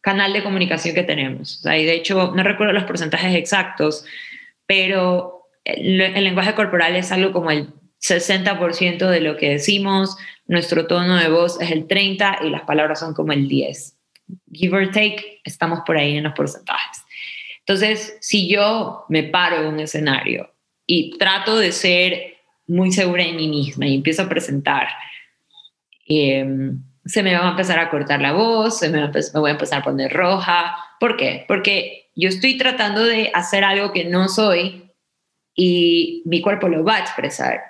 canal 0.00 0.32
de 0.32 0.42
comunicación 0.42 0.94
que 0.94 1.02
tenemos. 1.02 1.64
y 1.64 1.84
de 1.84 1.94
hecho, 1.94 2.32
no 2.34 2.42
recuerdo 2.42 2.72
los 2.72 2.84
porcentajes 2.84 3.34
exactos, 3.34 4.04
pero 4.66 5.35
el, 5.66 6.00
el 6.00 6.24
lenguaje 6.24 6.54
corporal 6.54 6.96
es 6.96 7.12
algo 7.12 7.32
como 7.32 7.50
el 7.50 7.74
60% 8.00 9.08
de 9.08 9.20
lo 9.20 9.36
que 9.36 9.50
decimos, 9.50 10.16
nuestro 10.46 10.86
tono 10.86 11.16
de 11.16 11.28
voz 11.28 11.60
es 11.60 11.70
el 11.70 11.88
30% 11.88 12.44
y 12.44 12.50
las 12.50 12.62
palabras 12.62 13.00
son 13.00 13.14
como 13.14 13.32
el 13.32 13.48
10%. 13.48 13.94
Give 14.52 14.76
or 14.76 14.90
take, 14.90 15.40
estamos 15.44 15.80
por 15.86 15.96
ahí 15.96 16.16
en 16.16 16.24
los 16.24 16.32
porcentajes. 16.32 17.02
Entonces, 17.60 18.16
si 18.20 18.48
yo 18.48 19.04
me 19.08 19.24
paro 19.24 19.56
en 19.56 19.66
un 19.66 19.80
escenario 19.80 20.52
y 20.86 21.16
trato 21.18 21.58
de 21.58 21.72
ser 21.72 22.36
muy 22.66 22.92
segura 22.92 23.24
de 23.24 23.32
mí 23.32 23.48
misma 23.48 23.86
y 23.86 23.94
empiezo 23.94 24.22
a 24.22 24.28
presentar. 24.28 24.88
Em, 26.06 26.82
se 27.04 27.22
me 27.22 27.34
va 27.34 27.46
a 27.46 27.50
empezar 27.50 27.78
a 27.78 27.90
cortar 27.90 28.20
la 28.20 28.32
voz, 28.32 28.78
se 28.78 28.88
me, 28.88 29.00
me 29.00 29.40
voy 29.40 29.50
a 29.50 29.54
empezar 29.54 29.80
a 29.80 29.84
poner 29.84 30.12
roja. 30.12 30.76
¿Por 30.98 31.16
qué? 31.16 31.44
Porque 31.46 32.10
yo 32.14 32.28
estoy 32.28 32.56
tratando 32.56 33.04
de 33.04 33.30
hacer 33.34 33.64
algo 33.64 33.92
que 33.92 34.04
no 34.04 34.28
soy 34.28 34.85
y 35.56 36.22
mi 36.26 36.42
cuerpo 36.42 36.68
lo 36.68 36.84
va 36.84 36.96
a 36.96 37.00
expresar. 37.00 37.60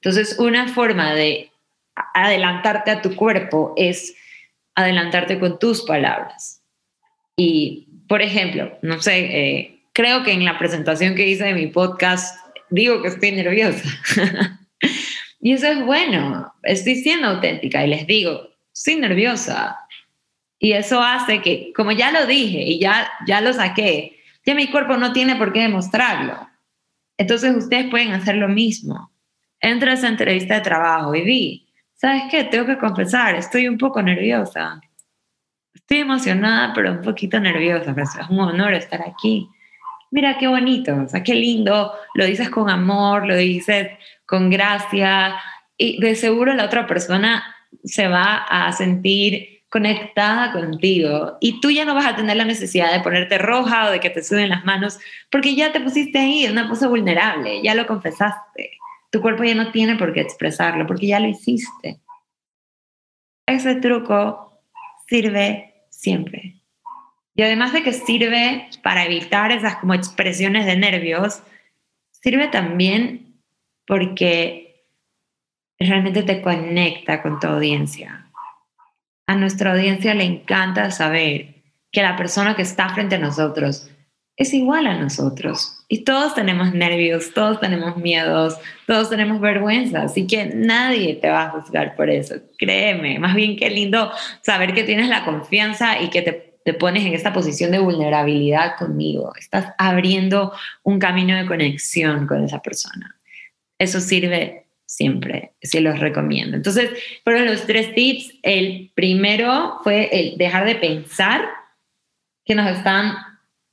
Entonces, 0.00 0.38
una 0.38 0.68
forma 0.68 1.12
de 1.14 1.50
adelantarte 2.14 2.90
a 2.92 3.02
tu 3.02 3.14
cuerpo 3.16 3.74
es 3.76 4.14
adelantarte 4.74 5.38
con 5.38 5.58
tus 5.58 5.82
palabras. 5.82 6.62
Y, 7.36 7.88
por 8.08 8.22
ejemplo, 8.22 8.78
no 8.82 9.00
sé, 9.02 9.18
eh, 9.18 9.80
creo 9.92 10.22
que 10.22 10.32
en 10.32 10.44
la 10.44 10.58
presentación 10.58 11.14
que 11.14 11.26
hice 11.26 11.44
de 11.44 11.54
mi 11.54 11.66
podcast 11.66 12.36
digo 12.70 13.02
que 13.02 13.08
estoy 13.08 13.32
nerviosa. 13.32 13.88
y 15.40 15.52
eso 15.52 15.66
es 15.66 15.84
bueno, 15.84 16.52
estoy 16.62 16.96
siendo 16.96 17.28
auténtica 17.28 17.84
y 17.84 17.88
les 17.88 18.06
digo, 18.06 18.48
soy 18.72 18.96
nerviosa. 18.96 19.78
Y 20.58 20.72
eso 20.72 21.02
hace 21.02 21.40
que, 21.40 21.72
como 21.74 21.92
ya 21.92 22.10
lo 22.10 22.26
dije 22.26 22.62
y 22.62 22.78
ya, 22.78 23.10
ya 23.26 23.40
lo 23.40 23.52
saqué, 23.52 24.20
ya 24.46 24.54
mi 24.54 24.68
cuerpo 24.68 24.96
no 24.96 25.12
tiene 25.12 25.36
por 25.36 25.52
qué 25.52 25.60
demostrarlo. 25.60 26.48
Entonces 27.16 27.56
ustedes 27.56 27.88
pueden 27.90 28.12
hacer 28.12 28.36
lo 28.36 28.48
mismo. 28.48 29.10
Entra 29.60 29.92
a 29.92 29.94
esa 29.94 30.08
entrevista 30.08 30.54
de 30.54 30.60
trabajo 30.60 31.14
y 31.14 31.24
di, 31.24 31.68
¿sabes 31.94 32.24
qué? 32.30 32.44
Tengo 32.44 32.66
que 32.66 32.78
confesar, 32.78 33.34
estoy 33.34 33.68
un 33.68 33.78
poco 33.78 34.02
nerviosa. 34.02 34.80
Estoy 35.72 35.98
emocionada, 35.98 36.72
pero 36.74 36.92
un 36.92 37.02
poquito 37.02 37.40
nerviosa, 37.40 37.94
pero 37.94 38.06
es 38.06 38.30
un 38.30 38.40
honor 38.40 38.74
estar 38.74 39.02
aquí 39.02 39.48
mira 40.14 40.38
qué 40.38 40.46
bonito, 40.46 40.94
o 40.94 41.08
sea, 41.08 41.24
qué 41.24 41.34
lindo, 41.34 41.92
lo 42.14 42.24
dices 42.24 42.48
con 42.48 42.70
amor, 42.70 43.26
lo 43.26 43.34
dices 43.34 43.88
con 44.24 44.48
gracia 44.48 45.34
y 45.76 46.00
de 46.00 46.14
seguro 46.14 46.54
la 46.54 46.66
otra 46.66 46.86
persona 46.86 47.42
se 47.82 48.06
va 48.06 48.44
a 48.48 48.70
sentir 48.70 49.53
conectada 49.74 50.52
contigo 50.52 51.36
y 51.40 51.60
tú 51.60 51.68
ya 51.68 51.84
no 51.84 51.96
vas 51.96 52.06
a 52.06 52.14
tener 52.14 52.36
la 52.36 52.44
necesidad 52.44 52.92
de 52.92 53.00
ponerte 53.00 53.38
roja 53.38 53.88
o 53.88 53.90
de 53.90 53.98
que 53.98 54.08
te 54.08 54.22
suben 54.22 54.50
las 54.50 54.64
manos 54.64 55.00
porque 55.32 55.56
ya 55.56 55.72
te 55.72 55.80
pusiste 55.80 56.16
ahí 56.16 56.44
en 56.44 56.52
una 56.52 56.68
pose 56.68 56.86
vulnerable, 56.86 57.60
ya 57.60 57.74
lo 57.74 57.84
confesaste. 57.84 58.78
Tu 59.10 59.20
cuerpo 59.20 59.42
ya 59.42 59.56
no 59.56 59.72
tiene 59.72 59.96
por 59.96 60.12
qué 60.12 60.20
expresarlo 60.20 60.86
porque 60.86 61.08
ya 61.08 61.18
lo 61.18 61.26
hiciste. 61.26 61.98
Ese 63.48 63.74
truco 63.74 64.62
sirve 65.08 65.74
siempre. 65.90 66.62
Y 67.34 67.42
además 67.42 67.72
de 67.72 67.82
que 67.82 67.92
sirve 67.92 68.68
para 68.84 69.04
evitar 69.04 69.50
esas 69.50 69.74
como 69.78 69.94
expresiones 69.94 70.66
de 70.66 70.76
nervios, 70.76 71.42
sirve 72.12 72.46
también 72.46 73.40
porque 73.88 74.86
realmente 75.80 76.22
te 76.22 76.40
conecta 76.42 77.20
con 77.22 77.40
tu 77.40 77.48
audiencia. 77.48 78.23
A 79.26 79.36
nuestra 79.36 79.72
audiencia 79.72 80.14
le 80.14 80.24
encanta 80.24 80.90
saber 80.90 81.62
que 81.90 82.02
la 82.02 82.16
persona 82.16 82.56
que 82.56 82.62
está 82.62 82.88
frente 82.90 83.16
a 83.16 83.18
nosotros 83.18 83.90
es 84.36 84.52
igual 84.52 84.86
a 84.86 84.98
nosotros. 84.98 85.84
Y 85.88 86.04
todos 86.04 86.34
tenemos 86.34 86.74
nervios, 86.74 87.32
todos 87.32 87.60
tenemos 87.60 87.96
miedos, 87.96 88.58
todos 88.86 89.08
tenemos 89.08 89.40
vergüenza, 89.40 90.02
así 90.02 90.26
que 90.26 90.46
nadie 90.46 91.14
te 91.14 91.30
va 91.30 91.44
a 91.44 91.50
juzgar 91.50 91.94
por 91.94 92.10
eso. 92.10 92.34
Créeme, 92.58 93.18
más 93.18 93.34
bien 93.34 93.56
qué 93.56 93.70
lindo 93.70 94.10
saber 94.42 94.74
que 94.74 94.82
tienes 94.82 95.08
la 95.08 95.24
confianza 95.24 96.00
y 96.00 96.10
que 96.10 96.22
te 96.22 96.54
te 96.64 96.72
pones 96.72 97.04
en 97.04 97.12
esta 97.12 97.32
posición 97.32 97.70
de 97.70 97.78
vulnerabilidad 97.78 98.76
conmigo, 98.78 99.32
estás 99.38 99.74
abriendo 99.78 100.52
un 100.82 100.98
camino 100.98 101.36
de 101.36 101.46
conexión 101.46 102.26
con 102.26 102.42
esa 102.42 102.62
persona. 102.62 103.16
Eso 103.78 104.00
sirve 104.00 104.63
siempre, 104.96 105.52
sí 105.62 105.80
los 105.80 105.98
recomiendo. 105.98 106.56
Entonces, 106.56 106.90
fueron 107.24 107.46
los 107.46 107.66
tres 107.66 107.94
tips. 107.94 108.34
El 108.42 108.92
primero 108.94 109.78
fue 109.82 110.08
el 110.12 110.38
dejar 110.38 110.66
de 110.66 110.76
pensar 110.76 111.42
que 112.44 112.54
nos 112.54 112.70
están 112.70 113.16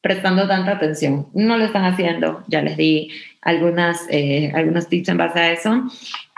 prestando 0.01 0.47
tanta 0.47 0.71
atención. 0.71 1.27
No 1.33 1.57
lo 1.57 1.65
están 1.65 1.85
haciendo, 1.85 2.43
ya 2.47 2.61
les 2.61 2.75
di 2.75 3.11
algunas, 3.41 4.07
eh, 4.09 4.51
algunos 4.55 4.87
tips 4.89 5.09
en 5.09 5.17
base 5.17 5.39
a 5.39 5.51
eso. 5.51 5.83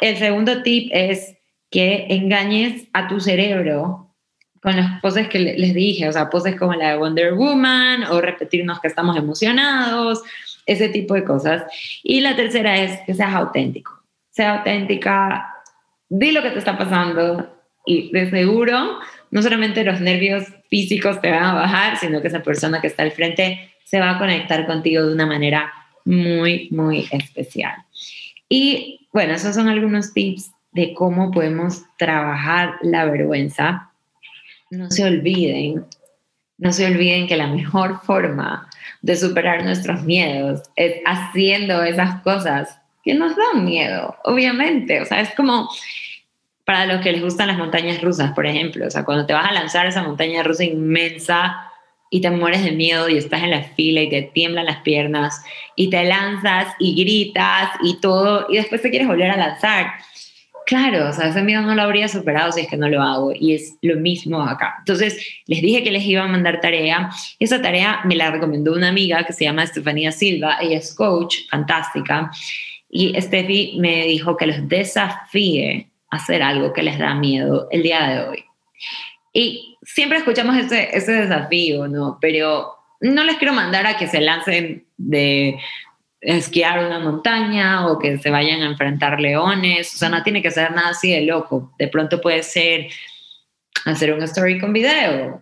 El 0.02 0.18
segundo 0.18 0.64
tip 0.64 0.90
es 0.92 1.38
que 1.72 2.08
engañes 2.10 2.88
a 2.94 3.08
tu 3.08 3.20
cerebro 3.20 4.14
con 4.62 4.76
las 4.78 5.02
poses 5.02 5.28
que 5.28 5.40
les 5.40 5.74
dije, 5.74 6.08
o 6.08 6.14
sea, 6.14 6.30
poses 6.30 6.56
como 6.56 6.74
la 6.74 6.92
de 6.92 6.98
Wonder 6.98 7.34
Woman 7.34 8.06
o 8.06 8.22
repetirnos 8.22 8.80
que 8.80 8.88
estamos 8.88 9.18
emocionados, 9.18 10.24
ese 10.66 10.90
tipo 10.90 11.14
de 11.14 11.24
cosas. 11.24 11.64
Y 12.02 12.22
la 12.22 12.36
tercera 12.36 12.78
es 12.78 13.00
que 13.06 13.14
seas 13.14 13.34
auténtico, 13.34 14.03
sea 14.34 14.58
auténtica, 14.58 15.54
di 16.10 16.32
lo 16.32 16.42
que 16.42 16.52
te 16.52 16.60
está 16.60 16.78
pasando 16.78 17.56
y 17.86 18.12
de 18.12 18.30
seguro 18.30 19.00
no 19.32 19.42
solamente 19.42 19.84
los 19.84 20.00
nervios 20.00 20.46
físicos 20.70 21.22
te 21.22 21.32
van 21.32 21.44
a 21.44 21.54
bajar, 21.54 21.98
sino 21.98 22.22
que 22.22 22.28
esa 22.28 22.44
persona 22.44 22.82
que 22.82 22.88
está 22.88 23.04
al 23.04 23.12
frente 23.12 23.72
se 23.84 24.00
va 24.00 24.12
a 24.12 24.20
conectar 24.20 24.66
contigo 24.68 25.06
de 25.06 25.14
una 25.14 25.26
manera 25.26 25.74
muy, 26.06 26.68
muy 26.72 27.08
especial. 27.12 27.74
Y 28.48 29.08
bueno, 29.12 29.34
esos 29.34 29.56
son 29.56 29.70
algunos 29.70 30.14
tips 30.14 30.52
de 30.72 30.94
cómo 30.94 31.32
podemos 31.32 31.84
trabajar 31.98 32.76
la 32.82 33.06
vergüenza 33.06 33.94
no 34.74 34.90
se 34.90 35.04
olviden, 35.04 35.86
no 36.58 36.74
se 36.74 36.88
olviden 36.88 37.28
que 37.28 37.38
la 37.38 37.48
mejor 37.48 38.02
forma 38.02 38.68
de 39.02 39.16
superar 39.16 39.64
nuestros 39.64 40.04
miedos 40.04 40.64
es 40.76 40.96
haciendo 41.06 41.84
esas 41.84 42.22
cosas 42.22 42.80
que 43.04 43.14
nos 43.14 43.36
dan 43.36 43.66
miedo, 43.66 44.16
obviamente. 44.24 45.02
O 45.02 45.06
sea, 45.06 45.22
es 45.22 45.34
como 45.36 45.70
para 46.66 46.86
los 46.86 47.02
que 47.02 47.12
les 47.12 47.22
gustan 47.22 47.48
las 47.48 47.58
montañas 47.58 48.02
rusas, 48.02 48.32
por 48.34 48.46
ejemplo. 48.46 48.88
O 48.88 48.90
sea, 48.90 49.04
cuando 49.04 49.26
te 49.26 49.34
vas 49.34 49.50
a 49.50 49.54
lanzar 49.54 49.86
esa 49.86 50.04
montaña 50.04 50.44
rusa 50.44 50.64
inmensa 50.64 51.70
y 52.10 52.22
te 52.22 52.30
mueres 52.30 52.64
de 52.64 52.72
miedo 52.72 53.10
y 53.10 53.18
estás 53.18 53.44
en 53.44 53.52
la 53.52 53.64
fila 53.64 54.02
y 54.02 54.10
te 54.10 54.22
tiemblan 54.22 54.66
las 54.66 54.82
piernas 54.82 55.44
y 55.76 55.90
te 55.90 56.04
lanzas 56.06 56.74
y 56.80 57.04
gritas 57.04 57.72
y 57.84 58.00
todo 58.00 58.48
y 58.50 58.58
después 58.58 58.82
te 58.82 58.90
quieres 58.90 59.08
volver 59.08 59.32
a 59.32 59.38
lanzar 59.38 59.88
Claro, 60.66 61.10
o 61.10 61.14
sea, 61.14 61.28
ese 61.28 61.42
miedo 61.42 61.62
no 61.62 61.76
lo 61.76 61.82
habría 61.82 62.08
superado 62.08 62.52
si 62.52 62.62
es 62.62 62.68
que 62.68 62.78
no 62.78 62.88
lo 62.88 63.02
hago. 63.02 63.34
Y 63.38 63.54
es 63.54 63.76
lo 63.82 63.98
mismo 63.98 64.42
acá. 64.42 64.76
Entonces, 64.80 65.42
les 65.46 65.62
dije 65.62 65.84
que 65.84 65.92
les 65.92 66.06
iba 66.06 66.24
a 66.24 66.28
mandar 66.28 66.62
tarea. 66.62 67.10
Esa 67.40 67.62
tarea 67.62 68.02
me 68.06 68.16
la 68.16 68.32
recomendó 68.32 68.74
una 68.74 68.90
amiga 68.90 69.24
que 69.26 69.34
se 69.34 69.44
llama 69.44 69.64
Estefanía 69.64 70.12
Silva. 70.12 70.58
Ella 70.62 70.78
es 70.78 70.96
coach, 70.96 71.38
fantástica. 71.50 72.32
Y 72.96 73.20
Steffi 73.20 73.78
me 73.80 74.06
dijo 74.06 74.38
que 74.38 74.46
los 74.46 74.70
desafíe 74.70 75.90
a 76.12 76.18
hacer 76.18 76.44
algo 76.44 76.74
que 76.74 76.84
les 76.84 77.00
da 77.00 77.16
miedo 77.16 77.68
el 77.72 77.82
día 77.82 78.08
de 78.08 78.20
hoy. 78.30 78.46
Y 79.34 79.80
siempre 79.82 80.20
escuchamos 80.20 80.56
ese, 80.58 80.96
ese 80.96 81.12
desafío, 81.14 81.88
¿no? 81.88 82.20
Pero 82.22 82.72
no 83.02 83.24
les 83.24 83.38
quiero 83.38 83.52
mandar 83.52 83.88
a 83.88 83.98
que 83.98 84.06
se 84.06 84.22
lancen 84.22 84.86
de 84.96 85.58
esquiar 86.22 86.86
una 86.86 87.00
montaña 87.00 87.88
o 87.88 87.98
que 87.98 88.20
se 88.20 88.30
vayan 88.30 88.62
a 88.62 88.68
enfrentar 88.68 89.20
leones, 89.20 89.96
o 89.96 89.98
sea, 89.98 90.10
no 90.10 90.22
tiene 90.22 90.44
que 90.44 90.52
ser 90.52 90.72
nada 90.72 90.90
así 90.90 91.12
de 91.12 91.22
loco. 91.22 91.74
De 91.80 91.88
pronto 91.88 92.22
puede 92.22 92.44
ser 92.44 92.90
hacer 93.86 94.14
un 94.14 94.22
story 94.22 94.60
con 94.60 94.72
video, 94.72 95.42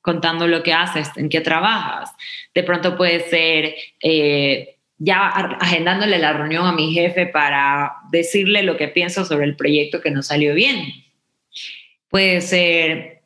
contando 0.00 0.48
lo 0.48 0.62
que 0.62 0.72
haces, 0.72 1.10
en 1.16 1.28
qué 1.28 1.42
trabajas. 1.42 2.12
De 2.54 2.62
pronto 2.62 2.96
puede 2.96 3.20
ser 3.28 3.74
eh, 4.02 4.77
ya 4.98 5.28
agendándole 5.28 6.18
la 6.18 6.32
reunión 6.32 6.66
a 6.66 6.72
mi 6.72 6.92
jefe 6.92 7.26
para 7.26 7.94
decirle 8.10 8.62
lo 8.62 8.76
que 8.76 8.88
pienso 8.88 9.24
sobre 9.24 9.46
el 9.46 9.56
proyecto 9.56 10.00
que 10.00 10.10
no 10.10 10.22
salió 10.22 10.54
bien. 10.54 10.92
Puede 12.08 12.40
ser 12.40 13.22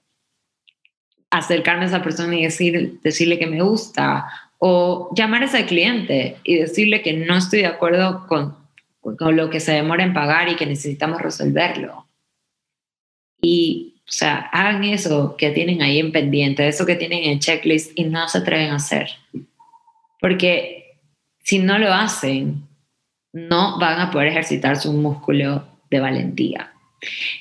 acercarme 1.31 1.85
a 1.85 1.89
esa 1.89 2.03
persona 2.03 2.37
y 2.37 2.45
decir, 2.45 3.01
decirle 3.03 3.39
que 3.39 3.47
me 3.47 3.63
gusta 3.63 4.27
o 4.59 5.11
llamar 5.17 5.43
a 5.43 5.47
ese 5.47 5.65
cliente 5.65 6.37
y 6.45 6.57
decirle 6.57 7.01
que 7.01 7.15
no 7.15 7.37
estoy 7.37 7.61
de 7.61 7.67
acuerdo 7.67 8.27
con, 8.29 8.55
con 9.01 9.35
lo 9.35 9.49
que 9.49 9.59
se 9.59 9.73
demora 9.73 10.05
en 10.05 10.13
pagar 10.13 10.51
y 10.51 10.57
que 10.57 10.67
necesitamos 10.67 11.23
resolverlo. 11.23 12.07
Y, 13.41 14.03
o 14.07 14.13
sea, 14.13 14.51
hagan 14.53 14.85
eso 14.85 15.37
que 15.37 15.51
tienen 15.51 15.81
ahí 15.81 15.99
en 15.99 16.13
pendiente, 16.13 16.69
eso 16.69 16.85
que 16.85 16.97
tienen 16.97 17.25
en 17.25 17.41
checklist 17.41 17.93
y 17.97 18.05
no 18.05 18.29
se 18.29 18.39
atreven 18.39 18.71
a 18.71 18.77
hacer. 18.77 19.09
Porque 20.21 20.82
si 21.43 21.59
no 21.59 21.79
lo 21.79 21.93
hacen, 21.93 22.67
no 23.33 23.79
van 23.79 24.01
a 24.01 24.11
poder 24.11 24.29
ejercitar 24.29 24.77
su 24.77 24.93
músculo 24.93 25.65
de 25.91 26.01
valentía. 26.01 26.73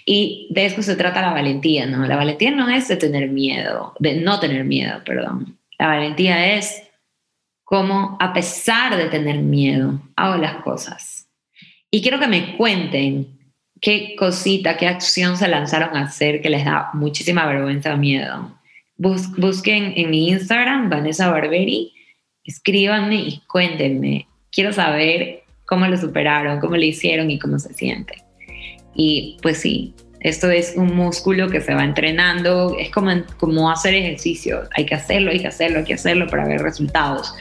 Y 0.05 0.47
de 0.49 0.65
eso 0.65 0.81
se 0.81 0.95
trata 0.95 1.21
la 1.21 1.33
valentía, 1.33 1.85
¿no? 1.85 2.05
La 2.07 2.15
valentía 2.15 2.51
no 2.51 2.67
es 2.69 2.87
de 2.87 2.95
tener 2.95 3.29
miedo, 3.29 3.93
de 3.99 4.15
no 4.15 4.39
tener 4.39 4.63
miedo, 4.63 5.03
perdón. 5.05 5.57
La 5.77 5.87
valentía 5.87 6.55
es 6.55 6.83
cómo 7.63 8.17
a 8.19 8.33
pesar 8.33 8.97
de 8.97 9.05
tener 9.05 9.37
miedo, 9.37 10.01
hago 10.15 10.37
las 10.37 10.55
cosas. 10.55 11.29
Y 11.91 12.01
quiero 12.01 12.19
que 12.19 12.27
me 12.27 12.57
cuenten 12.57 13.39
qué 13.79 14.15
cosita, 14.17 14.77
qué 14.77 14.87
acción 14.87 15.37
se 15.37 15.47
lanzaron 15.47 15.95
a 15.95 16.03
hacer 16.03 16.41
que 16.41 16.49
les 16.49 16.65
da 16.65 16.89
muchísima 16.93 17.45
vergüenza 17.45 17.93
o 17.93 17.97
miedo. 17.97 18.57
busquen 18.97 19.93
en 19.95 20.09
mi 20.09 20.29
Instagram, 20.29 20.89
Vanessa 20.89 21.29
Barberi, 21.29 21.93
escríbanme 22.43 23.15
y 23.15 23.41
cuéntenme. 23.47 24.27
Quiero 24.51 24.73
saber 24.73 25.43
cómo 25.65 25.87
lo 25.87 25.97
superaron, 25.97 26.59
cómo 26.59 26.75
lo 26.75 26.83
hicieron 26.83 27.31
y 27.31 27.39
cómo 27.39 27.59
se 27.59 27.73
siente. 27.73 28.23
Y 28.93 29.37
pues 29.41 29.57
sí, 29.57 29.93
esto 30.19 30.49
es 30.49 30.73
un 30.75 30.95
músculo 30.95 31.49
que 31.49 31.61
se 31.61 31.73
va 31.73 31.83
entrenando, 31.83 32.75
es 32.77 32.91
como, 32.91 33.11
como 33.39 33.71
hacer 33.71 33.93
ejercicio, 33.93 34.63
hay 34.75 34.85
que 34.85 34.95
hacerlo, 34.95 35.31
hay 35.31 35.39
que 35.39 35.47
hacerlo, 35.47 35.79
hay 35.79 35.85
que 35.85 35.93
hacerlo 35.93 36.27
para 36.27 36.45
ver 36.45 36.61
resultados. 36.61 37.33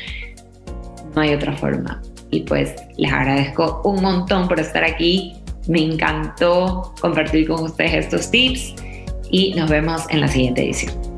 No 1.14 1.22
hay 1.22 1.34
otra 1.34 1.52
forma. 1.52 2.00
Y 2.30 2.40
pues 2.40 2.74
les 2.96 3.12
agradezco 3.12 3.82
un 3.84 4.02
montón 4.02 4.48
por 4.48 4.60
estar 4.60 4.84
aquí. 4.84 5.34
Me 5.68 5.82
encantó 5.82 6.94
compartir 7.00 7.48
con 7.48 7.64
ustedes 7.64 8.06
estos 8.06 8.30
tips 8.30 8.74
y 9.30 9.54
nos 9.54 9.68
vemos 9.68 10.02
en 10.10 10.20
la 10.20 10.28
siguiente 10.28 10.62
edición. 10.62 11.09